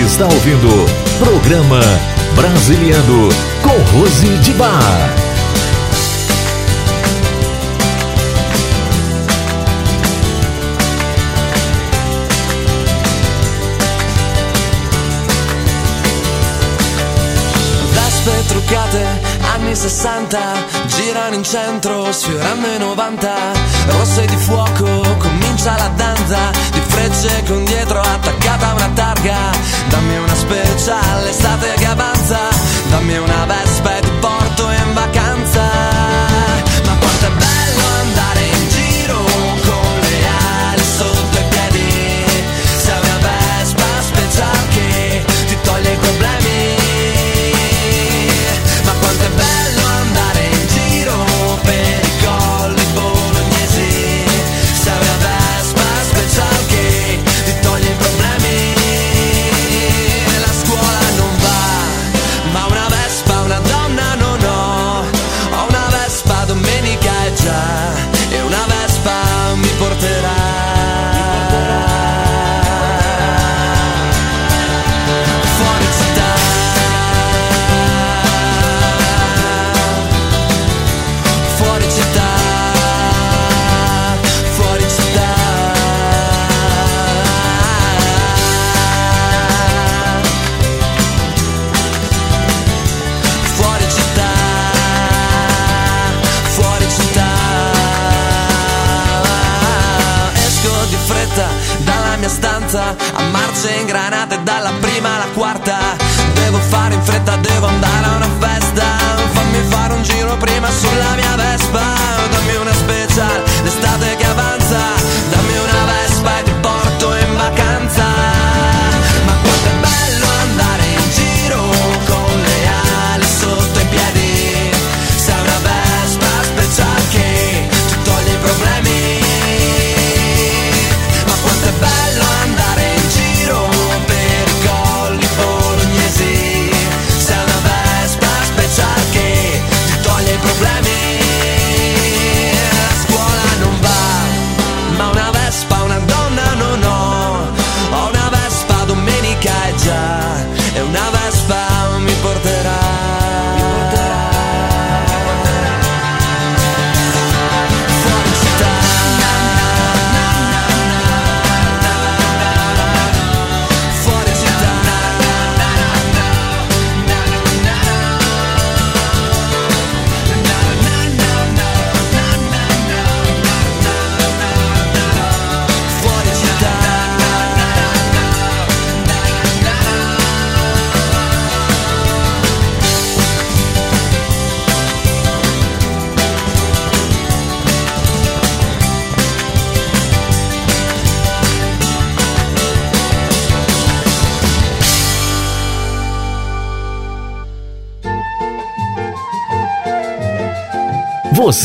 [0.06, 0.68] está ouvindo
[1.18, 1.80] Programa
[2.36, 3.28] Brasiliano
[3.60, 5.26] com Rose de Bar.
[18.48, 19.04] Truccate,
[19.54, 20.38] anni 60,
[20.86, 23.34] girano in centro, sfiorando i 90,
[23.88, 26.38] rosse di fuoco, comincia la danza,
[26.72, 29.50] di frecce con dietro attaccata uma una targa,
[29.88, 32.38] Dammi una speciale estate che avanza,
[32.90, 33.65] dammi una bella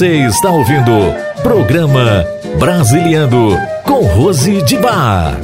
[0.02, 2.26] Você está ouvindo programa
[2.58, 5.40] Brasiliando com Rose de Bar.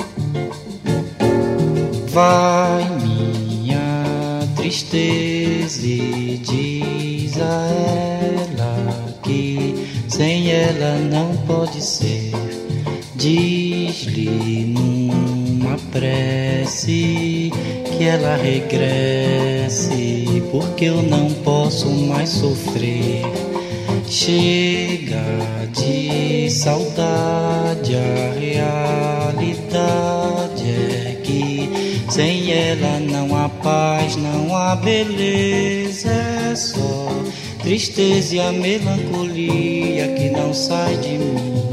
[2.07, 7.67] Vai minha tristeza e diz a
[8.49, 9.75] ela que
[10.07, 12.31] sem ela não pode ser.
[13.13, 17.53] Diz-lhe numa prece
[17.95, 23.21] que ela regresse, porque eu não posso mais sofrer.
[24.27, 25.23] Chega
[25.71, 28.33] de saudade, a
[29.33, 29.79] realidade
[30.67, 37.07] é que sem ela não há paz, não há beleza, é só
[37.63, 41.69] tristeza e a melancolia que não sai de mim,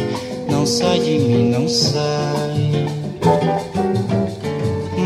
[0.49, 2.71] não sai de mim, não sai.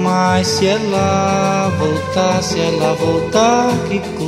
[0.03, 4.28] Mas se ela voltar, se ela voltar, que coisa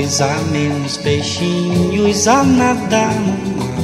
[0.00, 3.76] Pois há menos peixinhos a nadar no mar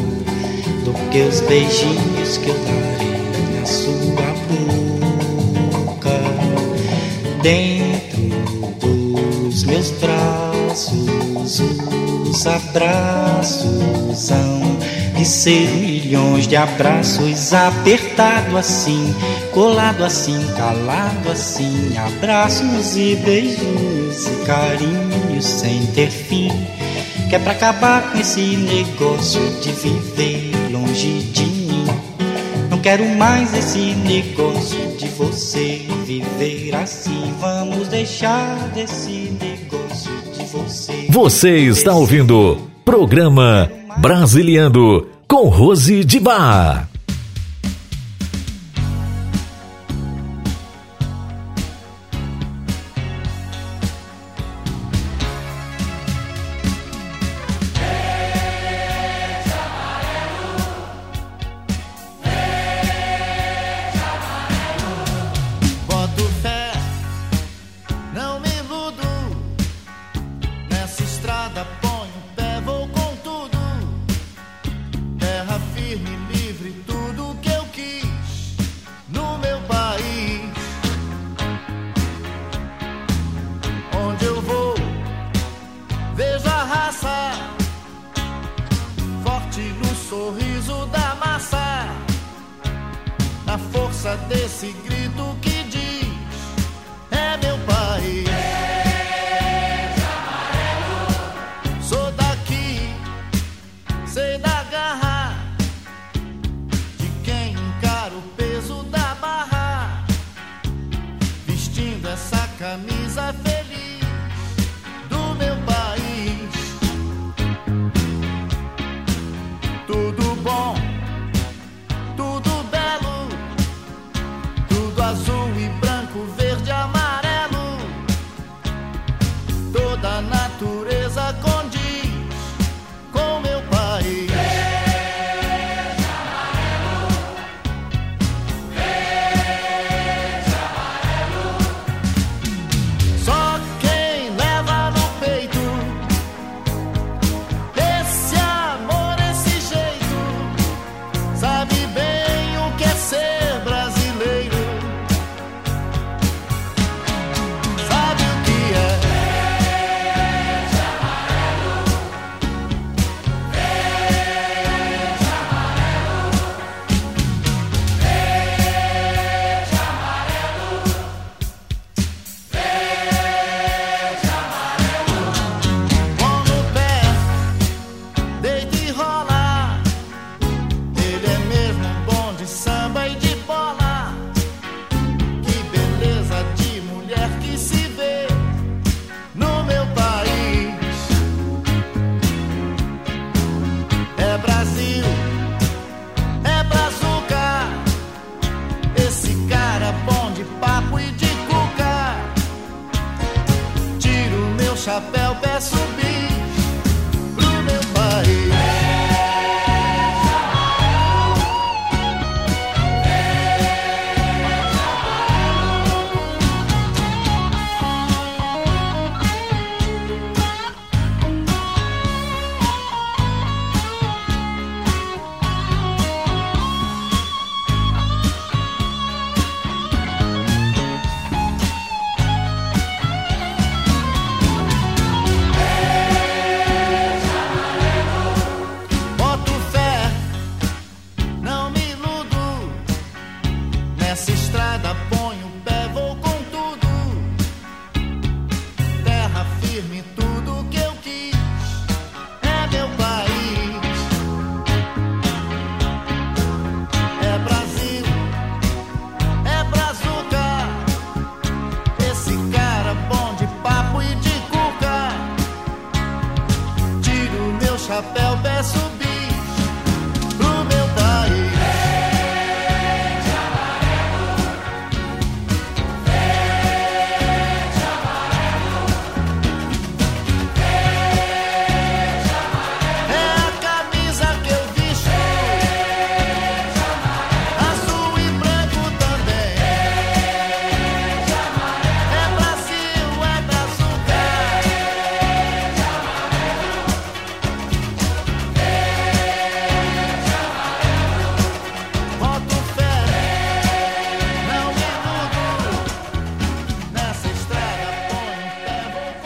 [0.83, 4.33] do que os beijinhos que eu darei na sua
[5.85, 6.19] boca.
[7.43, 8.31] Dentro
[8.81, 14.79] dos meus braços, os abraços hão
[15.19, 19.15] de ser milhões de abraços apertado assim,
[19.53, 24.47] colado assim, calado assim, abraços e beijos e
[25.37, 26.49] carinhos sem ter fim.
[27.29, 31.85] Que é pra acabar com esse negócio de viver longe de mim.
[32.71, 37.35] Não quero mais esse negócio de você viver assim.
[37.41, 41.07] Vamos deixar desse negócio de você.
[41.11, 46.89] Você está ouvindo programa Brasiliando com Rose de Bar.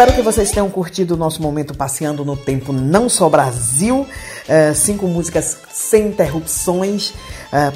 [0.00, 4.06] Espero que vocês tenham curtido o nosso momento passeando no tempo Não Só Brasil.
[4.48, 7.12] Eh, cinco músicas sem interrupções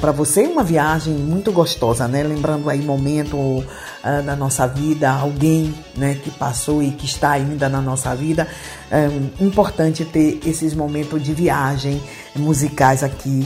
[0.01, 0.41] para você.
[0.47, 2.23] Uma viagem muito gostosa, né?
[2.23, 3.63] Lembrando aí momento
[4.03, 8.47] ah, da nossa vida, alguém né, que passou e que está ainda na nossa vida.
[8.89, 9.07] É
[9.39, 12.01] importante ter esses momentos de viagem
[12.35, 13.45] musicais aqui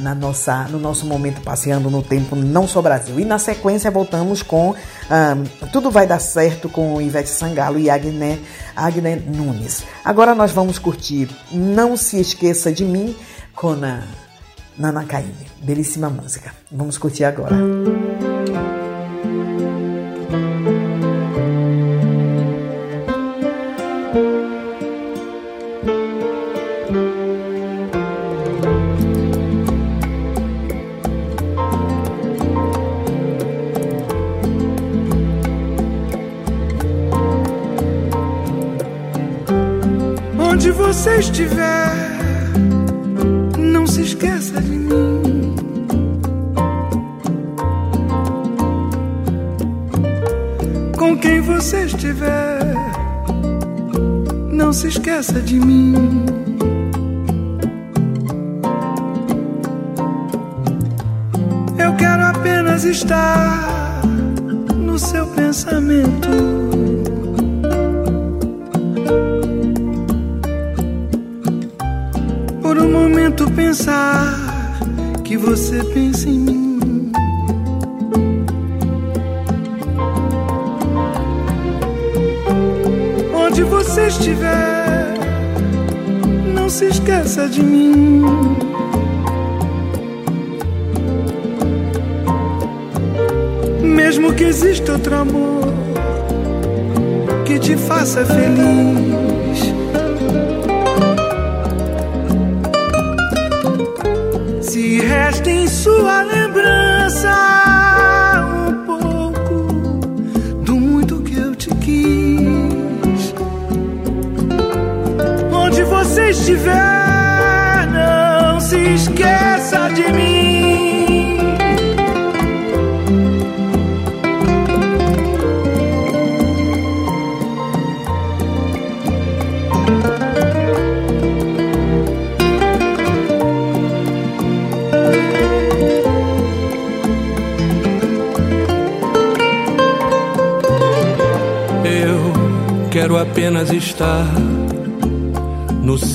[0.00, 3.18] na nossa, no nosso momento passeando no tempo Não Só Brasil.
[3.18, 4.74] E na sequência voltamos com
[5.10, 5.36] ah,
[5.72, 8.38] Tudo Vai Dar Certo com Ivete Sangalo e Agné,
[8.74, 9.84] Agné Nunes.
[10.04, 13.16] Agora nós vamos curtir Não Se Esqueça de Mim
[13.54, 14.02] com a
[14.78, 15.46] Nana Caymmi.
[15.62, 16.52] Belíssima música.
[16.70, 17.54] Vamos curtir agora.
[17.54, 18.05] Onde
[41.06, 41.92] você estiver,
[43.56, 45.54] não se esqueça de mim.
[50.98, 52.58] Com quem você estiver,
[54.50, 55.94] não se esqueça de mim.
[61.78, 63.75] Eu quero apenas estar
[94.96, 95.74] outro amor
[97.44, 99.15] que te faça feliz.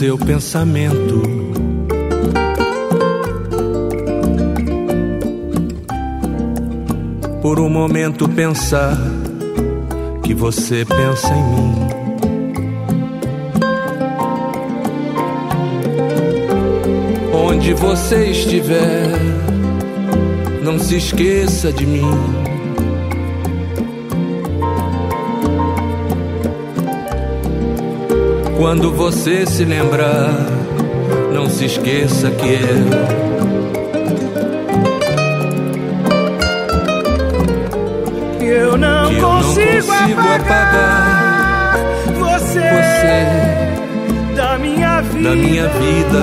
[0.02, 1.22] Seu pensamento.
[7.40, 8.98] Por um momento pensar
[10.24, 11.76] que você pensa em mim.
[17.32, 19.20] Onde você estiver,
[20.64, 22.41] não se esqueça de mim.
[28.62, 30.30] Quando você se lembrar,
[31.34, 32.86] não se esqueça que eu
[38.38, 41.76] que eu não, que eu não consigo, consigo apagar,
[42.20, 45.30] você, você da minha vida.
[45.30, 46.22] da minha vida.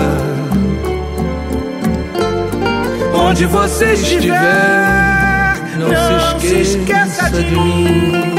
[3.17, 8.38] Onde você estiver, não, se esqueça, de mim.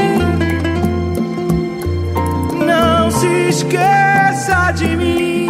[3.60, 5.46] Esqueça de mim.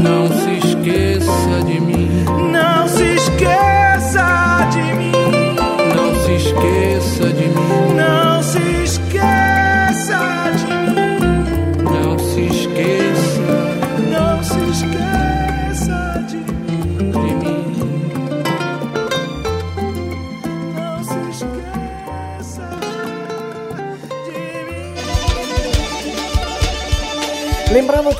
[0.00, 2.24] Não se esqueça de mim.
[2.52, 5.12] Não se esqueça de mim.
[5.96, 7.41] Não se esqueça de mim.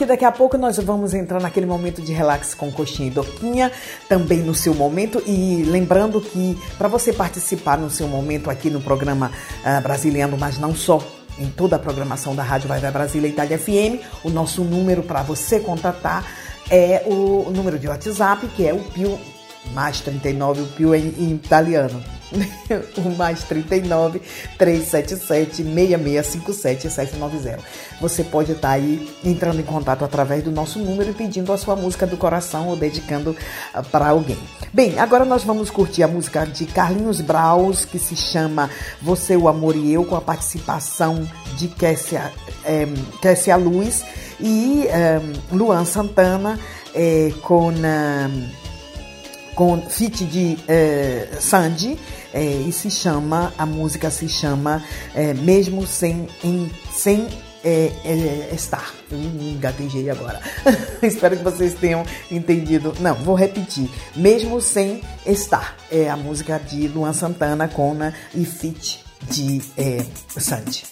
[0.03, 3.70] Que daqui a pouco nós vamos entrar naquele momento de relax com coxinha e doquinha,
[4.09, 5.22] também no seu momento.
[5.24, 9.30] E lembrando que para você participar no seu momento aqui no programa
[9.80, 11.00] Brasiliano, mas não só,
[11.38, 15.22] em toda a programação da Rádio Vai Vai Brasília Itália FM, o nosso número para
[15.22, 16.26] você contatar
[16.68, 19.20] é o número de WhatsApp, que é o Pio
[19.72, 22.03] mais 39, o Pio em, em italiano.
[22.96, 24.20] o mais 39
[24.58, 27.58] 377 6657 790.
[28.00, 31.76] Você pode estar aí entrando em contato através do nosso número e pedindo a sua
[31.76, 33.36] música do coração ou dedicando
[33.72, 34.38] ah, para alguém.
[34.72, 38.70] Bem, agora nós vamos curtir a música de Carlinhos Braus, que se chama
[39.00, 42.32] Você, o Amor e Eu, com a participação de Kessia,
[42.64, 42.88] eh,
[43.20, 44.04] Kessia Luz
[44.40, 45.20] e eh,
[45.50, 46.58] Luan Santana
[46.94, 47.72] eh, com.
[47.84, 48.28] ah,
[49.54, 50.56] com feat de
[51.38, 51.98] Sandy
[52.32, 54.82] eh, e se chama a música se chama
[55.14, 57.28] eh, mesmo sem em, sem
[57.64, 58.92] eh, eh, estar.
[59.10, 60.40] Hum, engatejei agora.
[61.02, 62.94] Espero que vocês tenham entendido.
[63.00, 63.88] Não vou repetir.
[64.16, 65.76] Mesmo sem estar.
[65.90, 70.91] É a música de Luan Santana Cona e feat de eh, Sandy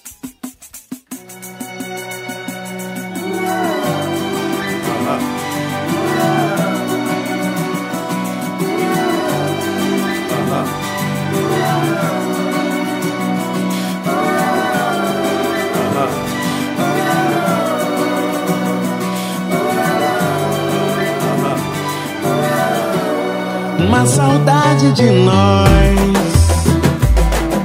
[23.91, 25.66] Uma saudade de nós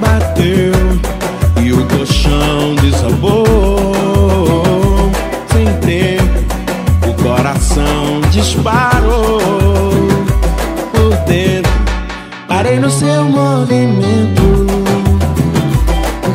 [0.01, 0.73] bateu
[1.61, 3.45] e o colchão desabou.
[5.53, 6.43] Sem tempo,
[7.07, 9.39] o coração disparou
[10.91, 11.71] por dentro.
[12.47, 14.65] Parei no seu movimento.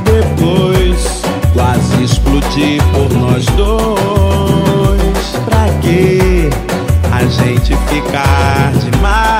[0.04, 1.22] Depois,
[1.52, 3.90] quase explodi por nós dois.
[5.44, 6.48] Pra quê?
[7.12, 9.39] a gente ficar de mal.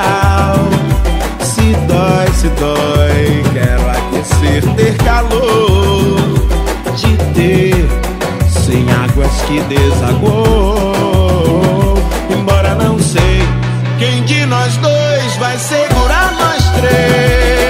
[1.81, 3.43] dói, se dói.
[3.53, 6.33] Quero aquecer, ter calor
[6.95, 7.87] de ter
[8.49, 10.93] sem águas que desagou.
[12.29, 13.41] Embora não sei
[13.99, 17.60] quem de nós dois vai segurar nós três.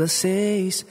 [0.00, 0.86] Das seis.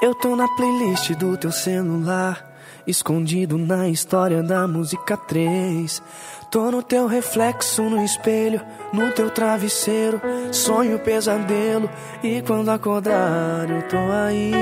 [0.00, 2.48] Eu tô na playlist do teu celular.
[2.86, 6.02] Escondido na história da música 3.
[6.50, 8.60] Tô no teu reflexo no espelho,
[8.92, 10.20] no teu travesseiro.
[10.52, 11.88] Sonho pesadelo.
[12.22, 14.52] E quando acordar, eu tô aí.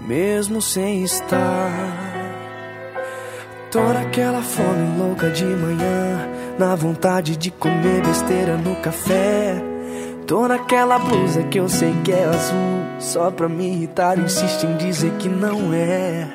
[0.00, 1.72] Mesmo sem estar.
[3.70, 9.75] Tô naquela fome louca de manhã, na vontade de comer besteira no café.
[10.26, 14.76] Tô naquela blusa que eu sei que é azul, só pra me irritar insiste em
[14.76, 16.26] dizer que não é.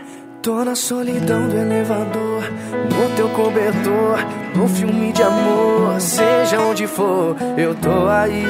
[0.42, 2.44] Tô na solidão do elevador,
[2.90, 4.18] no teu cobertor,
[4.56, 8.46] no filme de amor, seja onde for, eu tô aí,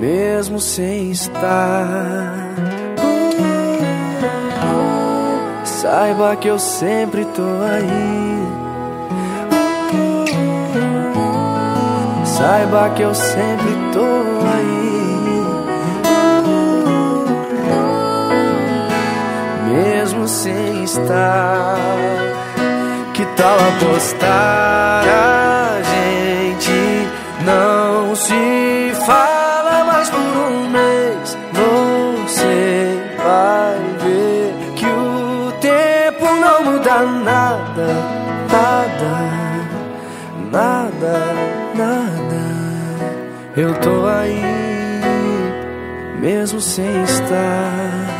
[0.00, 2.56] mesmo sem estar.
[5.64, 8.38] Saiba que eu sempre tô aí.
[12.38, 14.07] Saiba que eu sempre tô
[20.28, 21.78] Sem estar.
[23.14, 25.02] Que tal apostar?
[25.08, 27.08] A gente
[27.46, 31.38] não se fala mais por um mês.
[31.54, 37.86] Você vai ver que o tempo não muda nada,
[38.52, 39.14] nada,
[40.52, 41.24] nada,
[41.74, 42.42] nada.
[43.56, 44.42] Eu tô aí,
[46.20, 48.17] mesmo sem estar.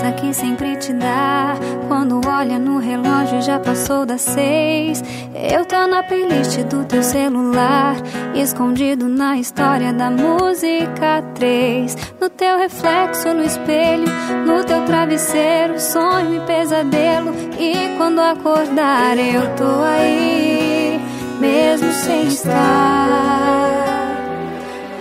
[0.00, 1.54] Preguiça que sempre te dá.
[1.86, 5.02] Quando olha no relógio já passou das seis.
[5.34, 7.96] Eu tô na playlist do teu celular.
[8.34, 11.96] Escondido na história da música 3.
[12.20, 14.06] No teu reflexo no espelho,
[14.46, 15.78] no teu travesseiro.
[15.78, 17.32] Sonho e pesadelo.
[17.58, 21.00] E quando acordar, eu tô aí,
[21.40, 23.80] mesmo sem estar.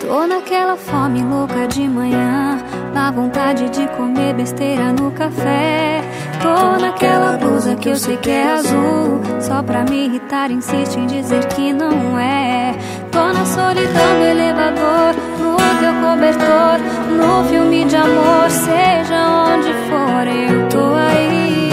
[0.02, 2.58] Tô naquela fome louca de manhã,
[2.94, 6.02] na vontade de comer besteira no café.
[6.42, 11.06] Tô naquela blusa que eu sei que é azul, só pra me irritar insiste em
[11.06, 12.76] dizer que não é.
[13.12, 16.80] Tô na solidão do elevador, no teu cobertor,
[17.10, 21.70] no filme de amor, seja onde for, eu tô aí,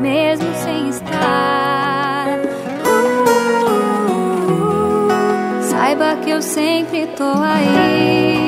[0.00, 2.38] mesmo sem estar.
[5.60, 8.45] Saiba que eu sempre tô aí.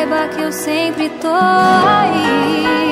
[0.00, 2.89] Saiba que eu sempre tô aí.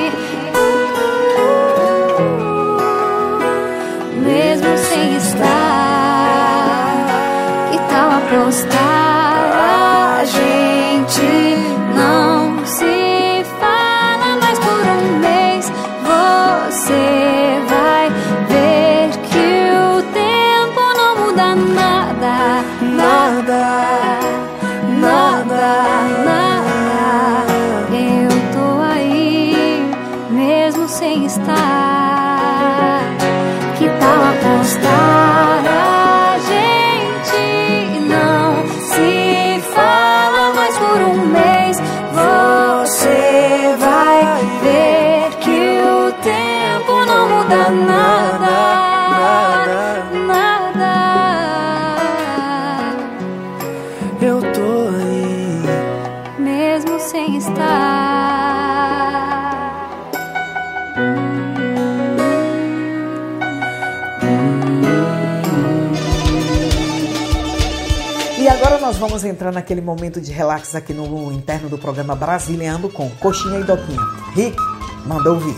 [68.99, 73.63] Vamos entrar naquele momento de relax aqui no interno do programa Brasiliando com Coxinha e
[73.63, 74.01] Doquinha.
[74.35, 74.57] Rick,
[75.05, 75.55] mandou ouvir.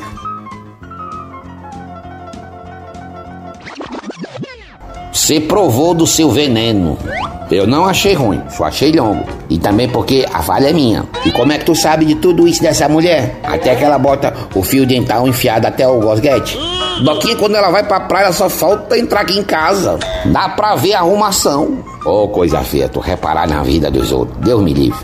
[5.12, 6.98] Você provou do seu veneno.
[7.50, 9.26] Eu não achei ruim, só achei longo.
[9.50, 11.06] E também porque a falha é minha.
[11.26, 13.40] E como é que tu sabe de tudo isso dessa mulher?
[13.44, 16.58] Até que ela bota o fio dental enfiado até o gosguete.
[17.04, 19.98] Doquinha, quando ela vai pra praia, só falta entrar aqui em casa.
[20.26, 21.80] Dá pra ver a arrumação.
[22.06, 24.38] Ô, coisa feia, tu reparar na vida dos outros.
[24.40, 25.00] Deus me livre.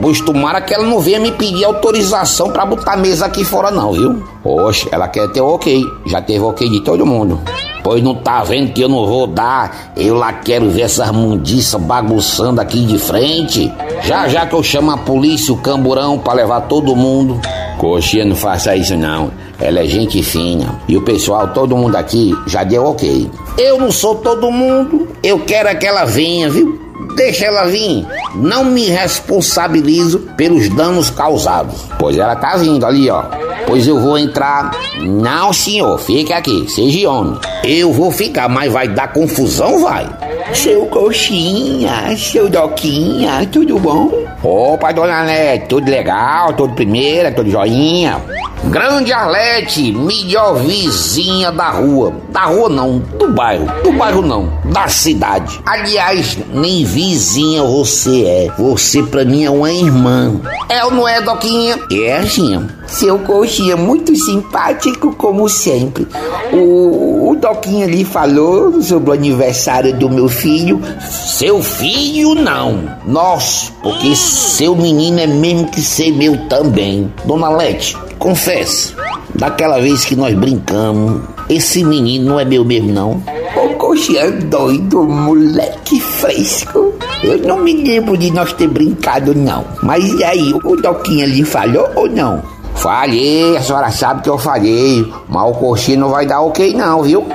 [0.00, 3.92] Pois tomara que ela não venha me pedir autorização pra botar mesa aqui fora, não,
[3.92, 4.22] viu?
[4.42, 5.82] Oxe, ela quer ter ok.
[6.06, 7.40] Já teve ok de todo mundo.
[7.82, 9.92] Pois não tá vendo que eu não vou dar.
[9.94, 13.72] Eu lá quero ver essas mundiças bagunçando aqui de frente.
[14.02, 17.38] Já já que eu chamo a polícia, o camburão, pra levar todo mundo.
[17.78, 19.30] Coxinha, não faça isso não.
[19.60, 20.80] Ela é gente fina.
[20.88, 23.30] E o pessoal, todo mundo aqui, já deu ok.
[23.58, 25.08] Eu não sou todo mundo.
[25.22, 26.80] Eu quero é que ela venha, viu?
[27.16, 28.06] Deixa ela vir.
[28.34, 31.82] Não me responsabilizo pelos danos causados.
[31.98, 33.24] Pois ela tá vindo ali, ó.
[33.66, 34.72] Pois eu vou entrar.
[35.00, 37.38] Não, senhor, fique aqui, seja homem.
[37.62, 40.08] Eu vou ficar, mas vai dar confusão, vai.
[40.52, 44.10] Seu coxinha, seu doquinha, tudo bom?
[44.42, 48.20] Opa, dona Arlete, tudo legal, tudo primeira, tudo joinha.
[48.64, 52.14] Grande Arlete, melhor vizinha da rua.
[52.30, 53.66] Da rua não, do bairro.
[53.82, 55.60] Do bairro não, da cidade.
[55.66, 58.50] Aliás, nem vizinha você é.
[58.56, 60.40] Você pra mim é uma irmã.
[60.68, 61.78] É ou não é, Doquinha?
[61.92, 62.66] É, assim.
[62.86, 66.06] Seu coxinha, muito simpático como sempre.
[66.52, 70.80] O, o Doquinha ali falou sobre o aniversário do meu filho.
[71.00, 72.98] Seu filho não.
[73.06, 77.12] Nossa, porque seu menino é mesmo que ser meu também.
[77.24, 78.94] Dona Lete, confesse.
[79.34, 83.22] Daquela vez que nós brincamos, esse menino não é meu mesmo não.
[83.56, 86.94] O coxinha doido, moleque fresco.
[87.22, 89.64] Eu não me lembro de nós ter brincado não.
[89.82, 92.53] Mas e aí, o Doquinha ali falhou ou não?
[92.74, 95.12] Falhei, a senhora sabe que eu falhei.
[95.28, 97.26] Mas o coxinha não vai dar ok não, viu?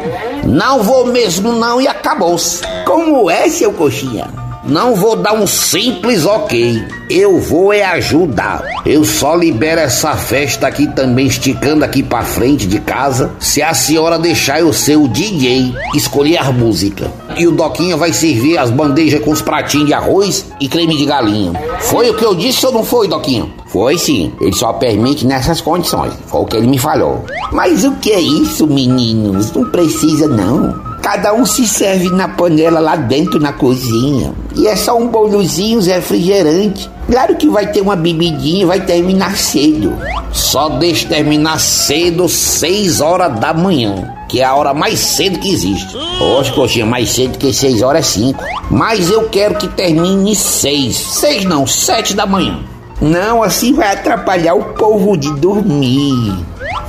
[0.43, 2.61] Não vou mesmo não e acabou-se.
[2.85, 4.38] Como é, seu coxinha?
[4.69, 6.85] Não vou dar um simples ok.
[7.09, 8.63] Eu vou é ajudar.
[8.85, 13.73] Eu só libero essa festa aqui também, esticando aqui pra frente de casa, se a
[13.73, 17.09] senhora deixar eu ser o DJ, escolher as músicas.
[17.35, 21.05] E o Doquinha vai servir as bandejas com os pratinhos de arroz e creme de
[21.05, 21.51] galinha.
[21.79, 23.47] Foi o que eu disse ou não foi, Doquinha?
[23.69, 24.31] Foi sim.
[24.39, 26.13] Ele só permite nessas condições.
[26.27, 27.25] Foi o que ele me falou.
[27.51, 29.51] Mas o que é isso, meninos?
[29.51, 30.88] Não precisa não.
[31.01, 34.33] Cada um se serve na panela lá dentro na cozinha.
[34.55, 36.89] E é só um bolozinho refrigerante.
[37.09, 39.97] Claro que vai ter uma bebidinha vai terminar cedo.
[40.31, 44.13] Só deixa terminar cedo, 6 horas da manhã.
[44.27, 45.97] Que é a hora mais cedo que existe.
[46.21, 48.43] Hoje, coxinha, mais cedo que 6 horas é 5.
[48.69, 50.95] Mas eu quero que termine 6.
[50.95, 52.59] 6 não, 7 da manhã.
[53.01, 56.35] Não, assim vai atrapalhar o povo de dormir.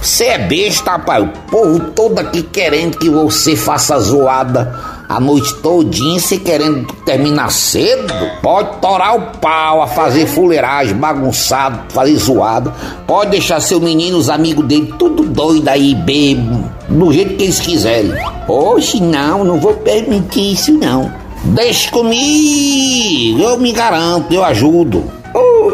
[0.01, 1.25] Você é besta, rapaz.
[1.25, 7.51] O povo todo aqui querendo que você faça zoada a noite todinha você querendo terminar
[7.51, 8.15] cedo?
[8.41, 12.73] Pode torar o pau a fazer fuleiragem, bagunçado, fazer zoado.
[13.09, 17.59] Pode deixar seu menino, os amigos dele, tudo doido aí, bebo, do jeito que eles
[17.59, 18.12] quiserem.
[18.47, 21.12] Oxe, não, não vou permitir isso não.
[21.43, 25.20] Deixa comigo, eu me garanto, eu ajudo.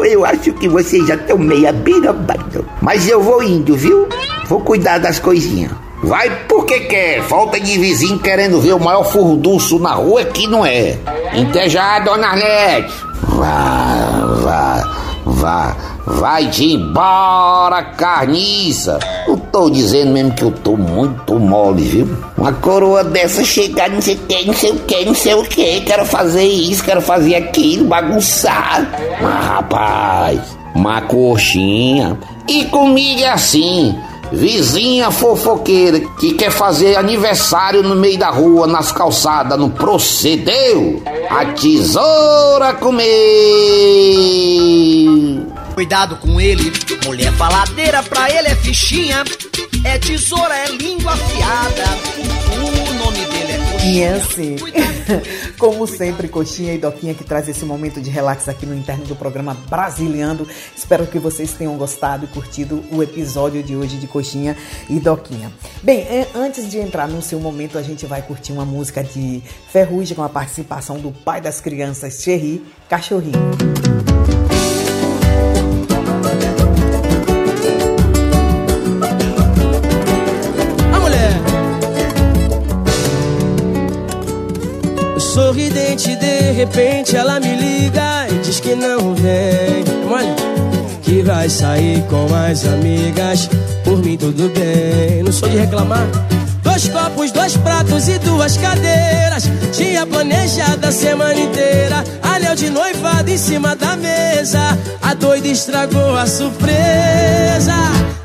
[0.05, 2.65] Eu acho que vocês já estão meio abirabado.
[2.81, 4.07] Mas eu vou indo, viu?
[4.45, 5.71] Vou cuidar das coisinhas.
[6.03, 7.23] Vai porque quer.
[7.23, 10.97] Falta de vizinho querendo ver o maior furduço na rua que não é.
[11.47, 12.93] Até já, dona Arlete.
[13.23, 14.93] Vá, vá,
[15.25, 15.75] vá.
[16.09, 18.97] Vai-te embora, carniça.
[19.27, 22.07] Eu tô dizendo mesmo que eu tô muito mole, viu?
[22.37, 25.43] Uma coroa dessa chegar, não sei o que, não sei o que, não sei o
[25.43, 25.81] que.
[25.81, 28.89] Quero fazer isso, quero fazer aquilo, bagunçar.
[29.21, 30.39] Mas, rapaz,
[30.73, 32.17] uma coxinha.
[32.47, 33.93] E comigo é assim.
[34.31, 41.03] Vizinha fofoqueira que quer fazer aniversário no meio da rua, nas calçadas, não procedeu?
[41.29, 43.07] A tesoura comeu.
[45.77, 46.73] Cuidado com ele,
[47.05, 49.23] mulher faladeira pra ele é fichinha,
[49.83, 51.83] é tesoura, é língua afiada.
[52.89, 54.55] O nome dele é E é assim,
[55.59, 59.15] como sempre, Coxinha e Doquinha que traz esse momento de relax aqui no interno do
[59.15, 60.47] programa Brasiliando.
[60.75, 64.57] Espero que vocês tenham gostado e curtido o episódio de hoje de Coxinha
[64.89, 65.53] e Doquinha.
[65.83, 70.15] Bem, antes de entrar no seu momento, a gente vai curtir uma música de Ferrugem
[70.15, 73.37] com a participação do pai das crianças, Thierry Cachorrinho.
[74.46, 74.46] A
[85.37, 89.85] Sorridente, de repente ela me liga e diz que não vem.
[90.09, 90.35] Olha,
[91.03, 93.47] que vai sair com as amigas.
[93.83, 96.07] Por mim tudo bem, não sou de reclamar.
[96.63, 99.43] Dois copos, dois pratos e duas cadeiras.
[99.73, 102.03] Tinha planejado a semana inteira.
[102.23, 104.75] Anel de noivado em cima da mesa.
[105.03, 107.75] A doida estragou a surpresa.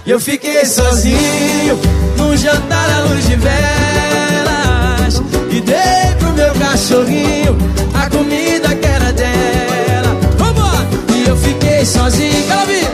[0.06, 1.78] E eu fiquei sozinho
[2.16, 5.20] num jantar à luz de velas.
[5.51, 6.02] E dei
[6.32, 7.56] meu cachorrinho
[7.94, 10.16] a comida que era dela.
[10.38, 10.86] Vambora!
[11.14, 12.88] E eu fiquei sozinho, ouvir?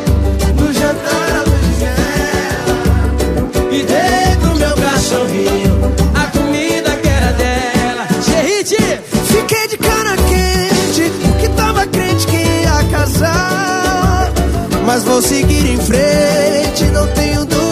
[0.61, 2.69] No jantar à luz de velas.
[3.71, 8.07] E dei pro meu cachorrinho a comida que era dela.
[8.27, 9.01] Gerite!
[9.25, 14.33] Fiquei de cara quente, porque tava crente que ia casar.
[14.85, 17.68] Mas vou seguir em frente, não tenho do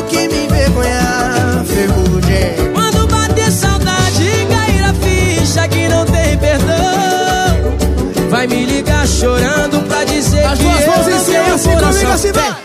[10.49, 12.57] As duas mãos em cima, assim comigo, assim vai.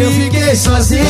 [0.00, 1.04] Eu, fiquei sozinho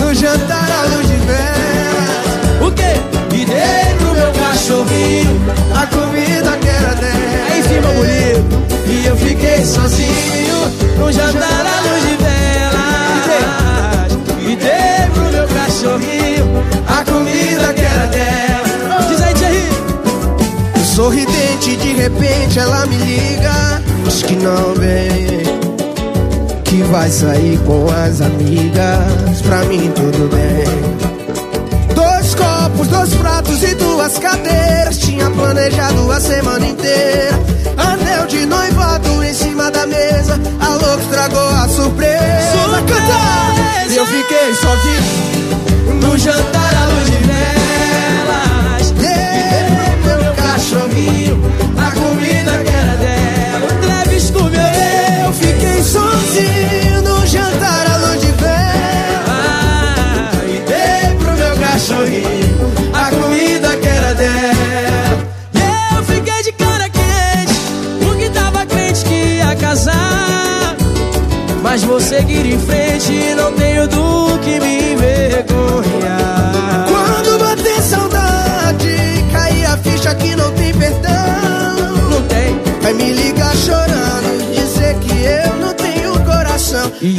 [0.00, 2.66] No jantar à luz de velas.
[2.66, 3.00] O quê?
[3.32, 5.40] E dei pro meu cachorrinho
[5.74, 7.16] A comida que era dela.
[7.52, 15.06] Aí cima bonito E eu fiquei sozinho No jantar à luz de velas E dei
[15.14, 19.68] pro meu cachorrinho A comida que era dela Diz aí, Thierry
[20.84, 23.75] Sorridente, de repente ela me liga.
[24.06, 25.42] Que não vem.
[26.64, 29.40] Que vai sair com as amigas.
[29.42, 31.94] Pra mim tudo bem.
[31.94, 34.98] Dois copos, dois pratos e duas cadeiras.
[34.98, 37.38] Tinha planejado a semana inteira.
[37.76, 40.40] Anel de noivado em cima da mesa.
[40.60, 42.52] A louca estragou a surpresa.
[42.52, 43.94] Surpresa!
[43.94, 46.00] Eu fiquei sozinho.
[46.00, 47.65] No jantar à luz de velas
[74.46, 82.10] que me envergonhar Quando bater saudade, cair a ficha que não tem perdão.
[82.10, 86.92] Não tem Vai me ligar chorando, dizer que eu não tenho coração.
[87.02, 87.16] E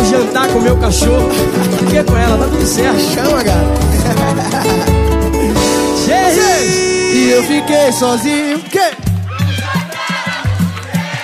[0.00, 2.38] legal jantar com o meu cachorro do que com ela.
[2.38, 3.00] Tá tudo certo.
[3.14, 3.66] Chama, cara.
[6.06, 7.14] Jerry!
[7.14, 8.58] E eu fiquei sozinho.
[8.60, 8.78] Que?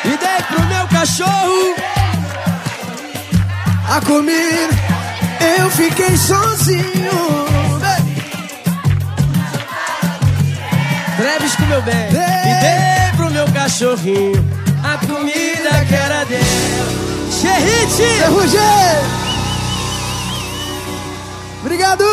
[0.05, 1.75] Ei, pro meu cachorro.
[3.89, 4.75] A comida,
[5.59, 7.47] eu fiquei sozinho.
[11.17, 12.09] Breves com meu bem.
[12.09, 14.56] E dei pro meu cachorrinho
[15.87, 16.45] que era dele.
[17.31, 18.21] Xerrite!
[18.21, 18.61] Ferrugem!
[21.61, 22.05] Obrigado!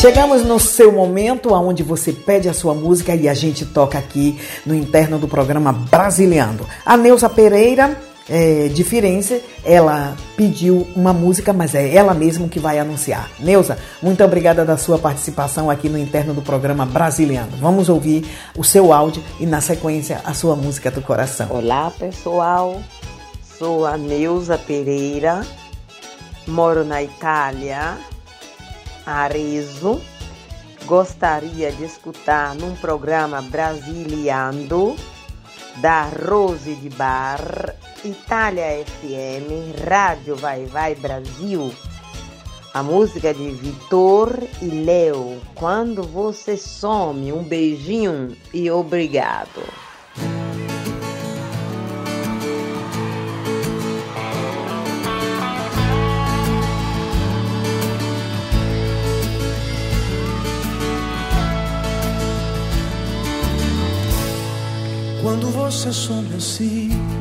[0.00, 4.38] Chegamos no seu momento onde você pede a sua música e a gente toca aqui
[4.64, 6.64] no interno do programa Brasiliando.
[6.86, 12.58] A Neuza Pereira, é, de Firenze, ela pediu uma música, mas é ela mesma que
[12.58, 13.30] vai anunciar.
[13.38, 17.56] Neuza, muito obrigada da sua participação aqui no interno do programa Brasiliando.
[17.56, 18.24] Vamos ouvir
[18.56, 21.48] o seu áudio e, na sequência, a sua música do coração.
[21.50, 22.80] Olá, pessoal.
[23.58, 25.44] Sou a Neuza Pereira,
[26.46, 27.96] moro na Itália,
[29.04, 30.00] Arezzo.
[30.86, 34.96] Gostaria de escutar num programa Brasiliando
[35.80, 41.72] da Rose de Bar, Itália FM, Rádio Vai Vai Brasil.
[42.72, 44.30] A música de Vitor
[44.62, 47.32] e Leo, Quando Você Some.
[47.32, 49.62] Um beijinho e obrigado.
[65.20, 67.17] Quando você some assim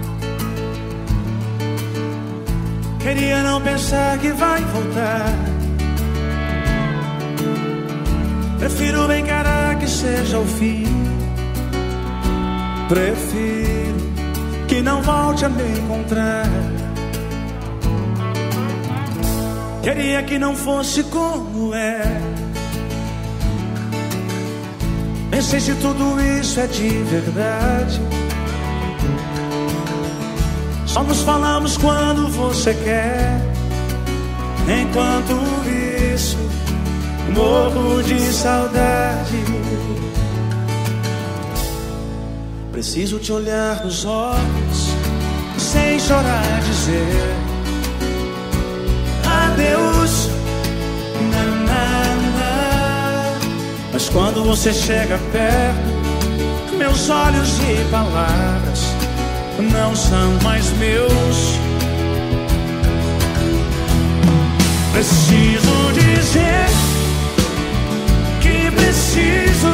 [3.07, 5.34] Queria não pensar que vai voltar.
[8.59, 10.84] Prefiro bem encarar que seja o fim.
[12.89, 13.95] Prefiro
[14.67, 16.47] que não volte a me encontrar.
[19.81, 22.01] Queria que não fosse como é.
[25.31, 28.26] Nem sei se tudo isso é de verdade.
[30.97, 33.39] Só nos falamos quando você quer.
[34.67, 35.37] Enquanto
[36.11, 36.39] isso,
[37.35, 39.43] morro de saudade.
[42.71, 44.89] Preciso te olhar nos olhos,
[45.59, 47.35] sem chorar, dizer
[49.23, 50.29] adeus.
[51.29, 53.39] Na, na, na.
[53.93, 58.86] Mas quando você chega perto, meus olhos e palavras
[59.59, 61.59] não são mais meus.
[64.93, 66.67] Preciso dizer
[68.41, 69.73] que preciso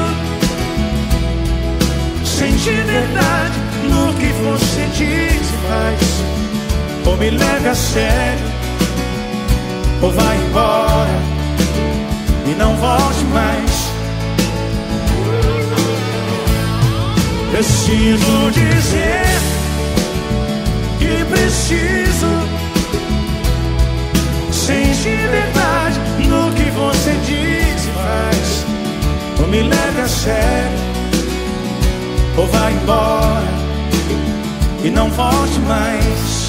[2.26, 3.58] sentir verdade
[3.90, 6.24] no que você diz e faz.
[7.06, 8.46] Ou me leve a sério,
[10.02, 11.20] ou vai embora
[12.46, 13.84] e não volte mais.
[17.52, 19.53] Preciso dizer
[21.26, 22.28] preciso
[24.52, 28.66] sentir verdade no que você diz e faz.
[29.40, 30.80] Ou me leve a sério,
[32.38, 33.54] ou vai embora
[34.84, 36.43] e não volte mais.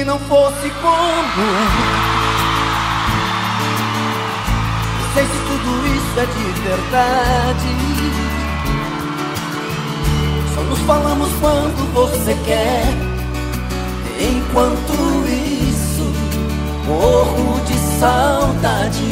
[0.00, 1.90] Que não fosse como é.
[4.98, 7.72] Não sei se tudo isso é de verdade.
[10.54, 12.84] Só nos falamos quando você quer.
[14.18, 14.94] Enquanto
[15.68, 16.06] isso,
[16.86, 19.04] morro de saudade.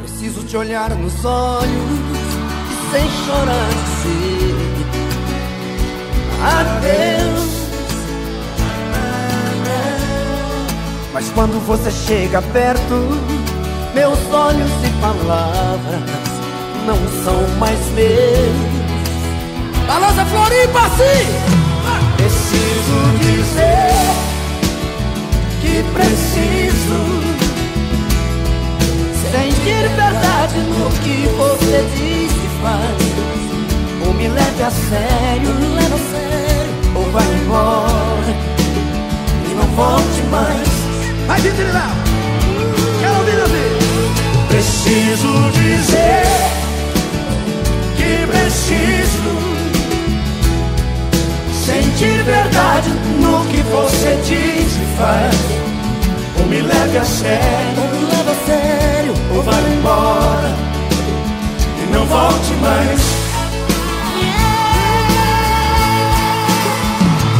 [0.00, 2.00] Preciso te olhar nos olhos
[2.70, 4.70] e sem chorar dizer
[6.42, 7.49] adeus.
[11.12, 12.94] Mas quando você chega perto,
[13.94, 16.02] meus olhos e palavras
[16.86, 18.80] não são mais meus.
[19.86, 21.60] Balança Floripa, sim!
[22.16, 23.90] Preciso dizer
[25.60, 27.00] que preciso
[29.30, 33.00] sentir verdade no que você diz e faz.
[34.06, 35.19] Ou me leve a sério,
[41.30, 41.92] Vai, Vitrilão!
[42.98, 44.48] Quero ouvir, ouvir!
[44.48, 46.24] Preciso dizer
[47.96, 49.30] que preciso
[51.96, 52.88] de verdade
[53.20, 55.36] no que você diz e faz.
[56.40, 60.56] Ou me leve a sério, ou me leve a sério, ou vá embora
[61.78, 63.00] e não volte mais.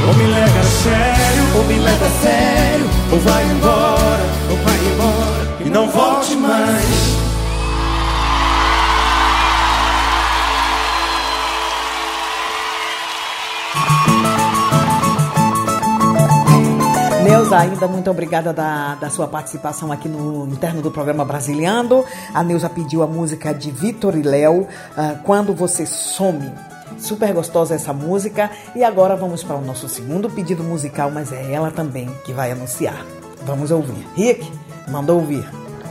[0.07, 1.20] Ou me leve a sério,
[1.57, 7.21] ou me leve a sério, ou vai embora, ou vai embora e não volte mais.
[17.25, 22.05] Neuza, ainda muito obrigada da, da sua participação aqui no interno do programa Brasiliando.
[22.35, 24.67] A Neuza pediu a música de Vitor e Léo,
[24.97, 26.70] ah, Quando Você Some.
[27.01, 28.51] Super gostosa essa música.
[28.75, 32.53] E agora vamos para o nosso segundo pedido musical, mas é ela também que vai
[32.53, 33.05] anunciar.
[33.43, 34.07] Vamos ouvir.
[34.15, 34.51] Rick,
[34.89, 35.49] mandou ouvir.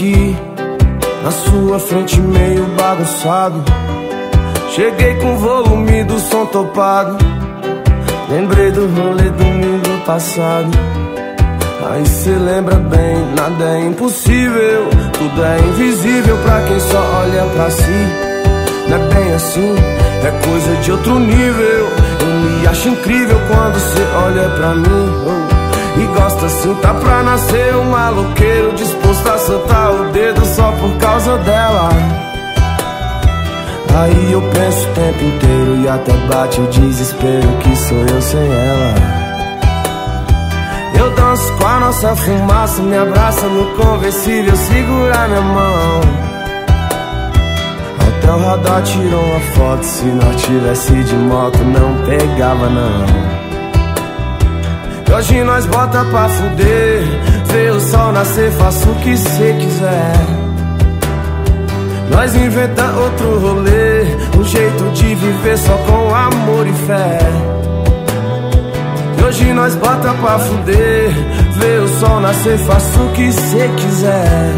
[0.00, 0.34] Aqui
[1.22, 3.62] na sua frente meio bagunçado.
[4.70, 7.18] Cheguei com o volume do som topado.
[8.30, 10.70] Lembrei do rolê domingo passado.
[11.90, 14.88] Aí cê lembra bem, nada é impossível.
[15.12, 18.30] Tudo é invisível pra quem só olha pra si.
[18.88, 19.74] Não é bem assim,
[20.24, 21.88] é coisa de outro nível.
[22.20, 25.39] Eu me acho incrível quando cê olha pra mim.
[26.00, 30.96] E gosta assim, tá pra nascer um maloqueiro Disposto a soltar o dedo só por
[30.96, 31.90] causa dela.
[34.02, 38.40] Aí eu penso o tempo inteiro e até bate o desespero Que sou eu sem
[38.40, 38.94] ela.
[40.98, 46.00] Eu danço com a nossa fumaça Me abraça no conversível, segura minha mão.
[48.08, 53.49] Até o radar tirou uma foto Se nós tivesse de moto não pegava não
[55.10, 57.02] e hoje nós bota pra fuder.
[57.46, 60.12] Vê o sol nascer, faça o que cê quiser.
[62.10, 64.04] Nós inventa outro rolê.
[64.38, 67.18] Um jeito de viver só com amor e fé.
[69.18, 71.10] E hoje nós bota pra fuder.
[71.56, 74.52] Vê o sol nascer, faça o que cê quiser.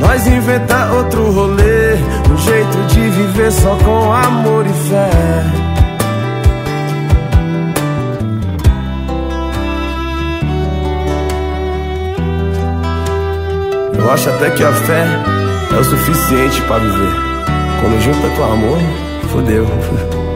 [0.00, 1.94] Nós inventa outro rolê.
[2.28, 5.69] Um jeito de viver só com amor e fé
[14.00, 15.04] Eu acho até que a fé
[15.76, 17.14] é o suficiente pra viver.
[17.80, 18.78] Quando junta com amor,
[19.30, 19.66] fodeu.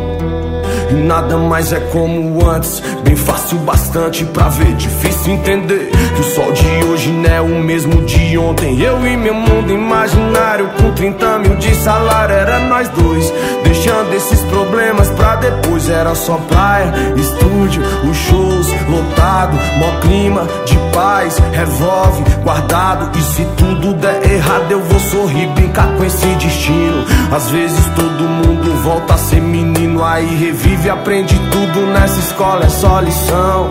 [1.07, 2.83] Nada mais é como antes,
[3.17, 4.75] fácil bastante pra ver.
[4.75, 8.81] Difícil entender que o sol de hoje não é o mesmo de ontem.
[8.81, 13.33] Eu e meu mundo imaginário, com 30 mil de salário, era nós dois.
[13.65, 15.89] Deixando esses problemas pra depois.
[15.89, 23.17] Era só praia, estúdio, os shows lotado, mó clima de paz, revolve, guardado.
[23.19, 27.05] E se tudo der errado, eu vou sorrir, brincar com esse destino.
[27.35, 32.69] Às vezes todo mundo volta a ser menino, aí revive, aprende tudo nessa escola, é
[32.69, 33.71] só lição.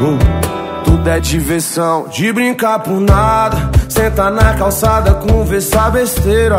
[0.00, 3.56] Uh, tudo é diversão, de brincar por nada.
[3.88, 6.58] Senta na calçada, conversar besteira.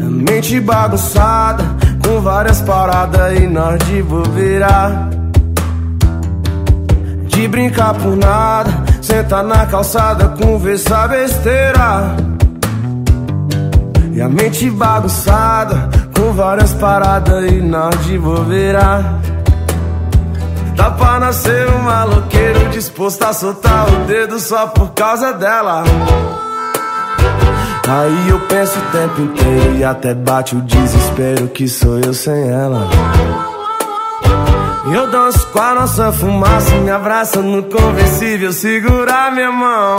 [0.00, 1.62] Mente bagunçada,
[2.04, 5.10] com várias paradas e nós de bobeira.
[7.26, 8.70] De brincar por nada,
[9.02, 12.16] senta na calçada, conversar besteira.
[14.12, 19.20] E a mente bagunçada, com várias paradas e nós de bobeira.
[21.20, 25.84] Nascer um maloqueiro disposto a soltar o dedo só por causa dela.
[27.88, 32.48] Aí eu penso o tempo inteiro e até bate o desespero que sou eu sem
[32.48, 32.88] ela.
[34.92, 39.96] Eu danço com a nossa fumaça, me abraça no conversível, segurar minha mão.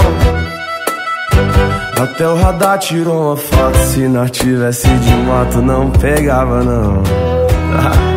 [2.01, 7.01] Até o radar tirou uma foto, se nós tivesse de moto não pegava não.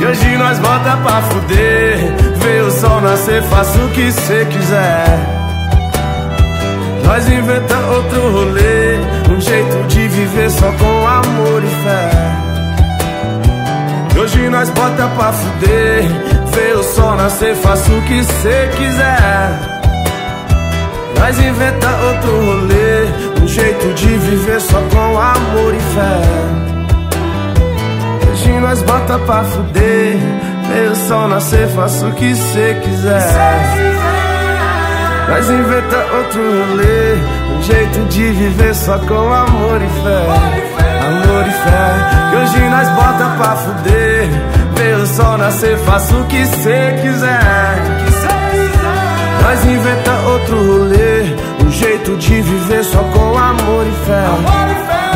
[0.00, 1.89] E hoje nós bota pra fuder,
[2.58, 5.40] o o sol nascer, faça o que cê quiser.
[7.04, 8.98] Nós inventa outro rolê,
[9.34, 12.10] um jeito de viver só com amor e fé.
[14.14, 16.04] E hoje nós bota pra fuder,
[16.54, 19.80] vê o sol nascer, faça o que cê quiser.
[21.18, 26.70] Nós inventa outro rolê, um jeito de viver só com amor e fé.
[28.30, 30.16] Hoje nós bota pra fuder,
[30.90, 33.34] o sol nascer, faça o que cê quiser.
[35.28, 37.14] Nós inventa outro rolê,
[37.56, 40.26] um jeito de viver só com amor e fé.
[41.06, 44.50] Amor e fé, que hoje nós bota pra fuder.
[45.02, 47.76] O sol nascer, faça o que cê quiser.
[49.42, 51.34] Nós inventa outro rolê,
[51.64, 54.24] um jeito de viver só com amor e fé.
[54.26, 55.09] Tô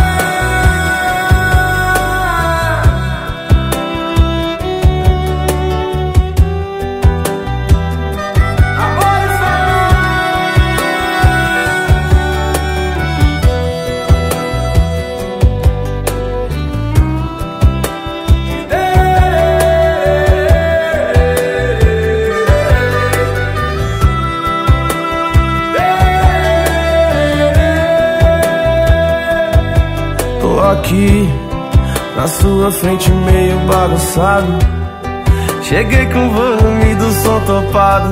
[32.84, 34.58] frente meio bagunçado.
[35.62, 38.10] Cheguei com o volume do som topado.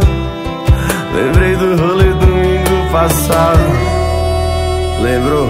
[1.14, 3.60] Lembrei do rolê domingo passado.
[5.02, 5.48] Lembrou?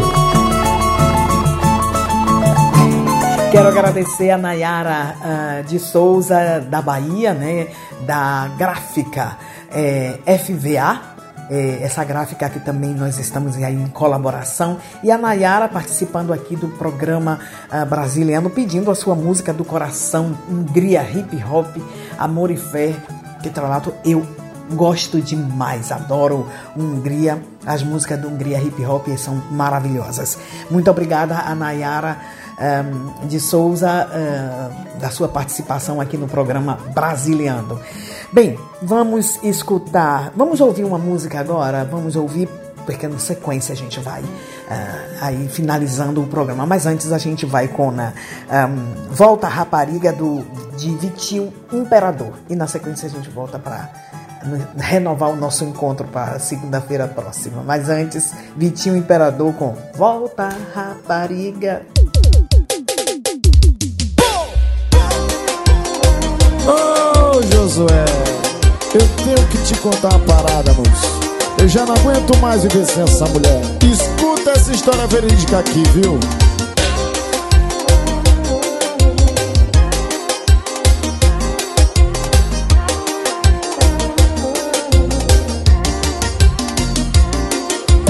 [3.53, 7.69] Quero agradecer a Nayara ah, de Souza, da Bahia, né?
[8.05, 9.37] Da gráfica
[9.71, 11.12] eh, FVA.
[11.53, 14.79] Eh, essa gráfica que também nós estamos aí em colaboração.
[15.03, 17.39] E a Nayara participando aqui do programa
[17.89, 21.77] brasiliano, pedindo a sua música do coração, Hungria Hip Hop,
[22.19, 22.95] Amor e Fé,
[23.43, 24.27] que tralato eu
[24.73, 30.39] gosto demais, adoro Hungria, as músicas do Hungria Hip Hop são maravilhosas.
[30.71, 32.19] Muito obrigada a Nayara
[32.59, 37.81] ehm, de Souza eh, da sua participação aqui no programa Brasiliando.
[38.33, 42.49] Bem, vamos escutar, vamos ouvir uma música agora, vamos ouvir
[42.85, 44.23] porque na sequência a gente vai
[44.69, 46.67] ah, aí finalizando o programa.
[46.67, 48.13] Mas antes a gente vai com a
[49.11, 50.45] Volta Rapariga do
[50.77, 53.91] de Vitil Imperador e na sequência a gente volta para
[54.77, 57.63] renovar o nosso encontro para segunda-feira próxima.
[57.63, 61.83] Mas antes, Vitinho Imperador com Volta Rapariga.
[67.73, 68.05] Josué,
[68.93, 71.21] eu tenho que te contar uma parada, moço.
[71.59, 73.63] Eu já não aguento mais viver sem essa mulher.
[73.83, 76.21] Escuta essa história verídica aqui, viu?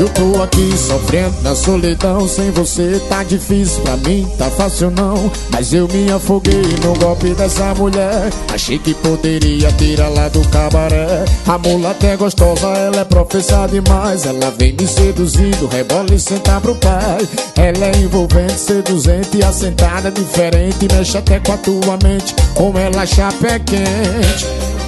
[0.03, 5.31] Eu tô aqui sofrendo na solidão Sem você tá difícil pra mim, tá fácil não.
[5.53, 8.29] Mas eu me afoguei no golpe dessa mulher.
[8.53, 11.24] Achei que poderia tirar lá do cabaré.
[11.47, 14.27] A mulata é gostosa, ela é professa demais.
[14.27, 20.11] Ela vem me seduzindo, rebola e senta pro pai Ela é envolvente, seduzente e assentada
[20.11, 20.89] diferente.
[20.93, 24.82] Mexe até com a tua mente, como ela chapa é quente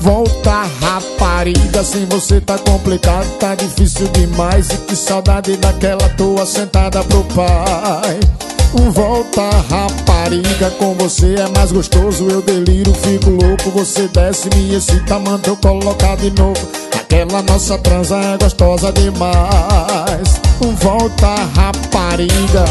[0.00, 7.02] Volta rapariga, sem você tá complicado, tá difícil demais E que saudade daquela tua sentada
[7.04, 8.20] pro pai.
[8.90, 12.28] Volta rapariga, com você é mais gostoso.
[12.28, 16.68] Eu deliro, fico louco, você desce, me excita, manda eu colocar de novo.
[16.94, 20.40] Aquela nossa transa é gostosa demais.
[20.80, 22.64] Volta rapariga.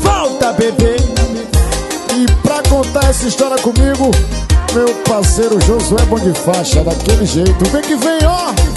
[0.00, 0.96] Volta bebê
[2.68, 4.10] contar essa história comigo
[4.76, 7.64] meu parceiro Josué Bom de Faixa, daquele jeito.
[7.70, 8.75] Vem que vem, ó!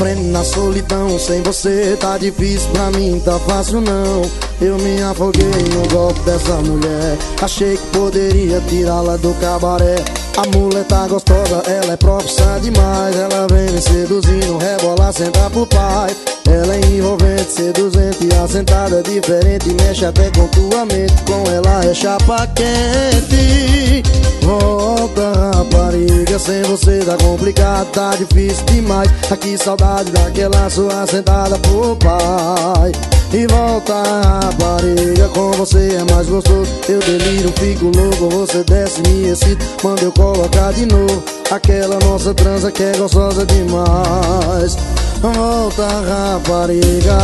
[0.00, 1.18] Sofrendo na solidão.
[1.18, 4.22] Sem você tá difícil pra mim, tá fácil não.
[4.60, 7.16] Eu me afoguei no golpe dessa mulher.
[7.40, 9.96] Achei que poderia tirá-la do cabaré.
[10.36, 13.16] A mulher tá gostosa, ela é profissa demais.
[13.16, 16.16] Ela vem me seduzindo, rebola, senta pro pai.
[16.48, 19.68] Ela é envolvente, seduzente assentada diferente.
[19.82, 24.02] Mexe até com tua mente, com ela é chapa quente.
[24.42, 29.10] Volta rapariga, sem você tá complicado, tá difícil demais.
[29.30, 32.92] Aqui saudade daquela sua sentada pro pai.
[33.32, 36.70] E volta rapariga, com você é mais gostoso.
[36.88, 39.64] Eu deliro, fico louco, você desce, me excita.
[39.84, 44.76] Manda eu colocar de novo Aquela nossa trança que é gostosa demais.
[45.20, 47.18] Volta rapariga.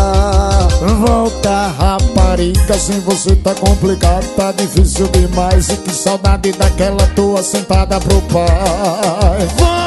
[1.06, 5.68] Volta rapariga, sem você tá complicado, tá difícil demais.
[5.68, 9.46] E que saudade daquela tua sentada pro pai.
[9.56, 9.85] Volta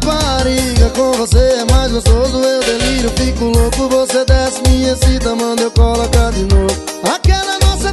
[0.00, 5.62] rapariga, com você é mais gostoso Eu delírio, fico louco, você desce, me excita Manda
[5.62, 6.74] eu colocar de novo.
[7.14, 7.92] Aquela nossa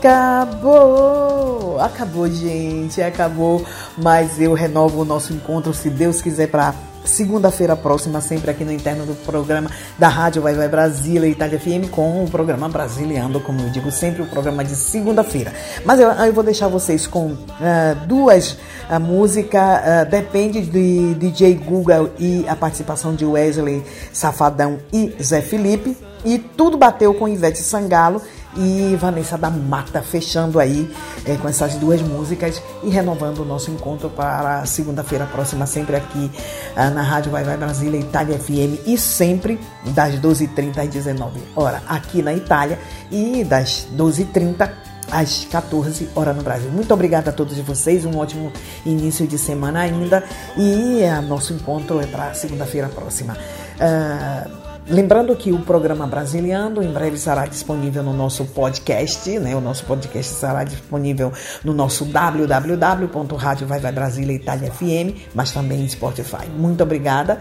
[0.00, 3.64] acabou, acabou, gente, acabou.
[3.98, 6.74] Mas eu renovo o nosso encontro, se Deus quiser, para
[7.04, 11.58] segunda-feira próxima, sempre aqui no interno do programa da Rádio Vai Vai Brasília e Itália
[11.58, 15.52] FM, com o programa Brasiliando, como eu digo sempre, o programa de segunda-feira.
[15.84, 18.56] Mas eu, eu vou deixar vocês com ah, duas
[18.88, 25.40] a música ah, depende de DJ Google e a participação de Wesley Safadão e Zé
[25.40, 25.96] Felipe.
[26.22, 28.20] E tudo bateu com Ivete Sangalo
[28.56, 30.90] e Vanessa da Mata, fechando aí
[31.24, 36.30] eh, com essas duas músicas e renovando o nosso encontro para segunda-feira próxima, sempre aqui
[36.76, 39.60] ah, na Rádio Vai Vai Brasília, Itália FM, e sempre
[39.94, 42.78] das 12h30 às 19 horas aqui na Itália
[43.10, 44.70] e das 12h30
[45.10, 46.70] às 14 horas no Brasil.
[46.70, 48.52] Muito obrigada a todos vocês, um ótimo
[48.86, 50.24] início de semana ainda
[50.56, 53.36] e ah, nosso encontro é para segunda-feira próxima.
[53.80, 54.59] Ah,
[54.90, 59.54] Lembrando que o programa Brasiliando em breve será disponível no nosso podcast, né?
[59.54, 65.80] O nosso podcast será disponível no nosso www.radio vai vai Brasília Itália FM, mas também
[65.80, 66.48] em Spotify.
[66.58, 67.38] Muito obrigada.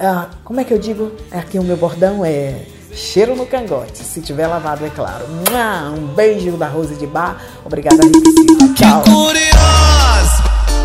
[0.00, 1.12] Ah, como é que eu digo?
[1.30, 2.60] Aqui o meu bordão é
[2.92, 5.24] cheiro no cangote, se tiver lavado, é claro.
[5.96, 7.40] Um beijo da Rose de Bar.
[7.64, 7.98] Obrigada.
[8.74, 9.02] Tchau.
[9.02, 9.56] curiosa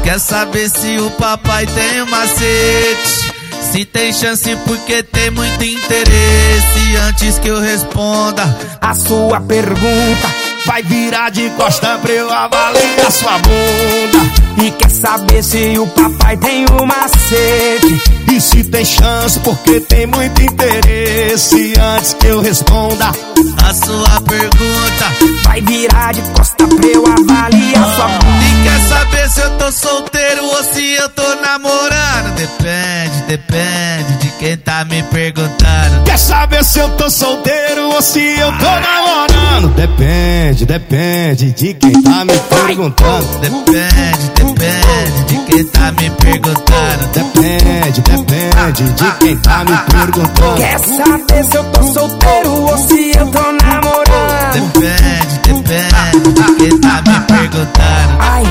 [0.03, 3.30] Quer saber se o papai tem um macete
[3.71, 8.43] Se tem chance porque tem muito interesse Antes que eu responda
[8.81, 14.63] A sua pergunta vai virar de costa pra eu avaliar sua bunda.
[14.63, 18.01] E quer saber se o papai tem um macete?
[18.31, 21.73] E se tem chance, porque tem muito interesse.
[21.79, 28.07] Antes que eu responda a sua pergunta, vai virar de costa pra eu avaliar sua
[28.07, 28.45] bunda.
[28.45, 32.35] E quer saber se eu tô solteiro ou se eu tô namorando?
[32.35, 36.03] Depende, depende de quem tá me perguntando.
[36.03, 39.67] Quer saber se eu tô solteiro ou se eu tô namorando?
[39.75, 43.27] Depende, depende de quem tá me perguntando.
[43.39, 47.07] Depende, depende de quem tá me perguntando.
[47.13, 50.55] Depende, depende de quem tá me perguntando.
[50.57, 54.53] Quer saber se eu tô solteiro ou se eu tô namorando?
[54.53, 58.17] Depende, depende de quem tá me perguntando.
[58.19, 58.43] Ai,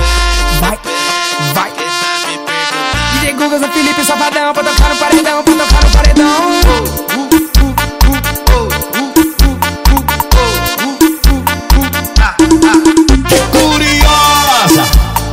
[0.60, 0.78] vai,
[1.52, 1.70] vai.
[3.14, 5.42] DJ Google, Zé Felipe, Safadão, pra tocar no paredão,
[13.52, 14.84] curiosa.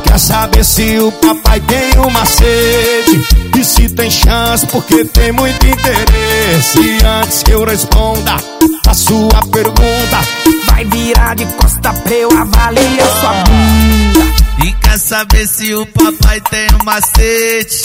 [0.04, 3.26] Quer saber se o papai tem um macete?
[3.58, 6.98] E se tem chance, porque tem muito interesse.
[7.22, 8.36] Antes que eu responda
[8.86, 10.20] a sua pergunta,
[10.66, 14.64] vai virar de costa pra eu avaliar sua bunda.
[14.64, 17.82] E quer saber se o papai tem um macete?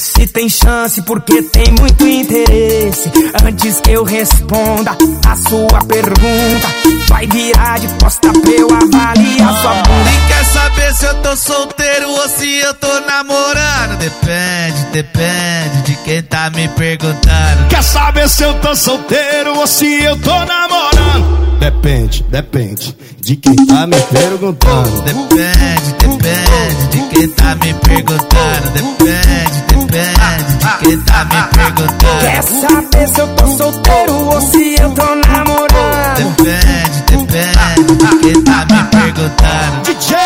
[0.00, 3.12] Se tem chance, porque tem muito interesse.
[3.44, 4.96] Antes que eu responda
[5.28, 6.68] a sua pergunta,
[7.06, 10.10] vai virar de costa pra eu avaliar sua bunda.
[10.10, 13.98] E quer saber se eu tô solteiro ou se eu tô namorando?
[13.98, 17.68] Depende, depende de quem tá me perguntando.
[17.68, 21.58] Quer saber se eu tô solteiro ou se eu tô namorando?
[21.60, 25.02] Depende, depende de quem tá me perguntando.
[25.02, 28.70] Depende, depende de quem tá me perguntando.
[28.72, 32.20] Depende, depende de quem tá me perguntando.
[32.20, 36.36] Quer saber se eu tô solteiro ou se eu tô namorando?
[36.36, 39.82] Depende, depende de quem tá me perguntando.
[39.82, 40.16] DJ,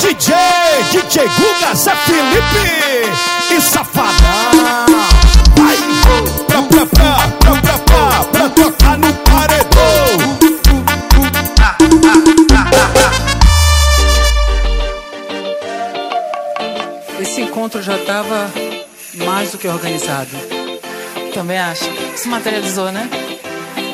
[0.00, 0.34] DJ,
[0.90, 4.86] DJ Guga, Zé Felipe e Safadão.
[5.56, 5.76] Vai,
[6.46, 10.36] pra, pra, pra, pra, pra, pra, pra tocar no paredão.
[17.18, 18.50] Esse encontro já estava
[19.24, 20.30] mais do que organizado.
[21.32, 21.84] Também acho.
[22.14, 23.08] Isso materializou, né?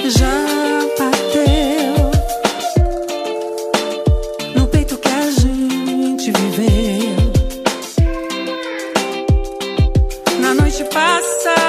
[0.07, 0.27] Já
[0.99, 2.11] bateu
[4.55, 7.33] no peito que a gente viveu.
[10.41, 11.62] Na noite passada.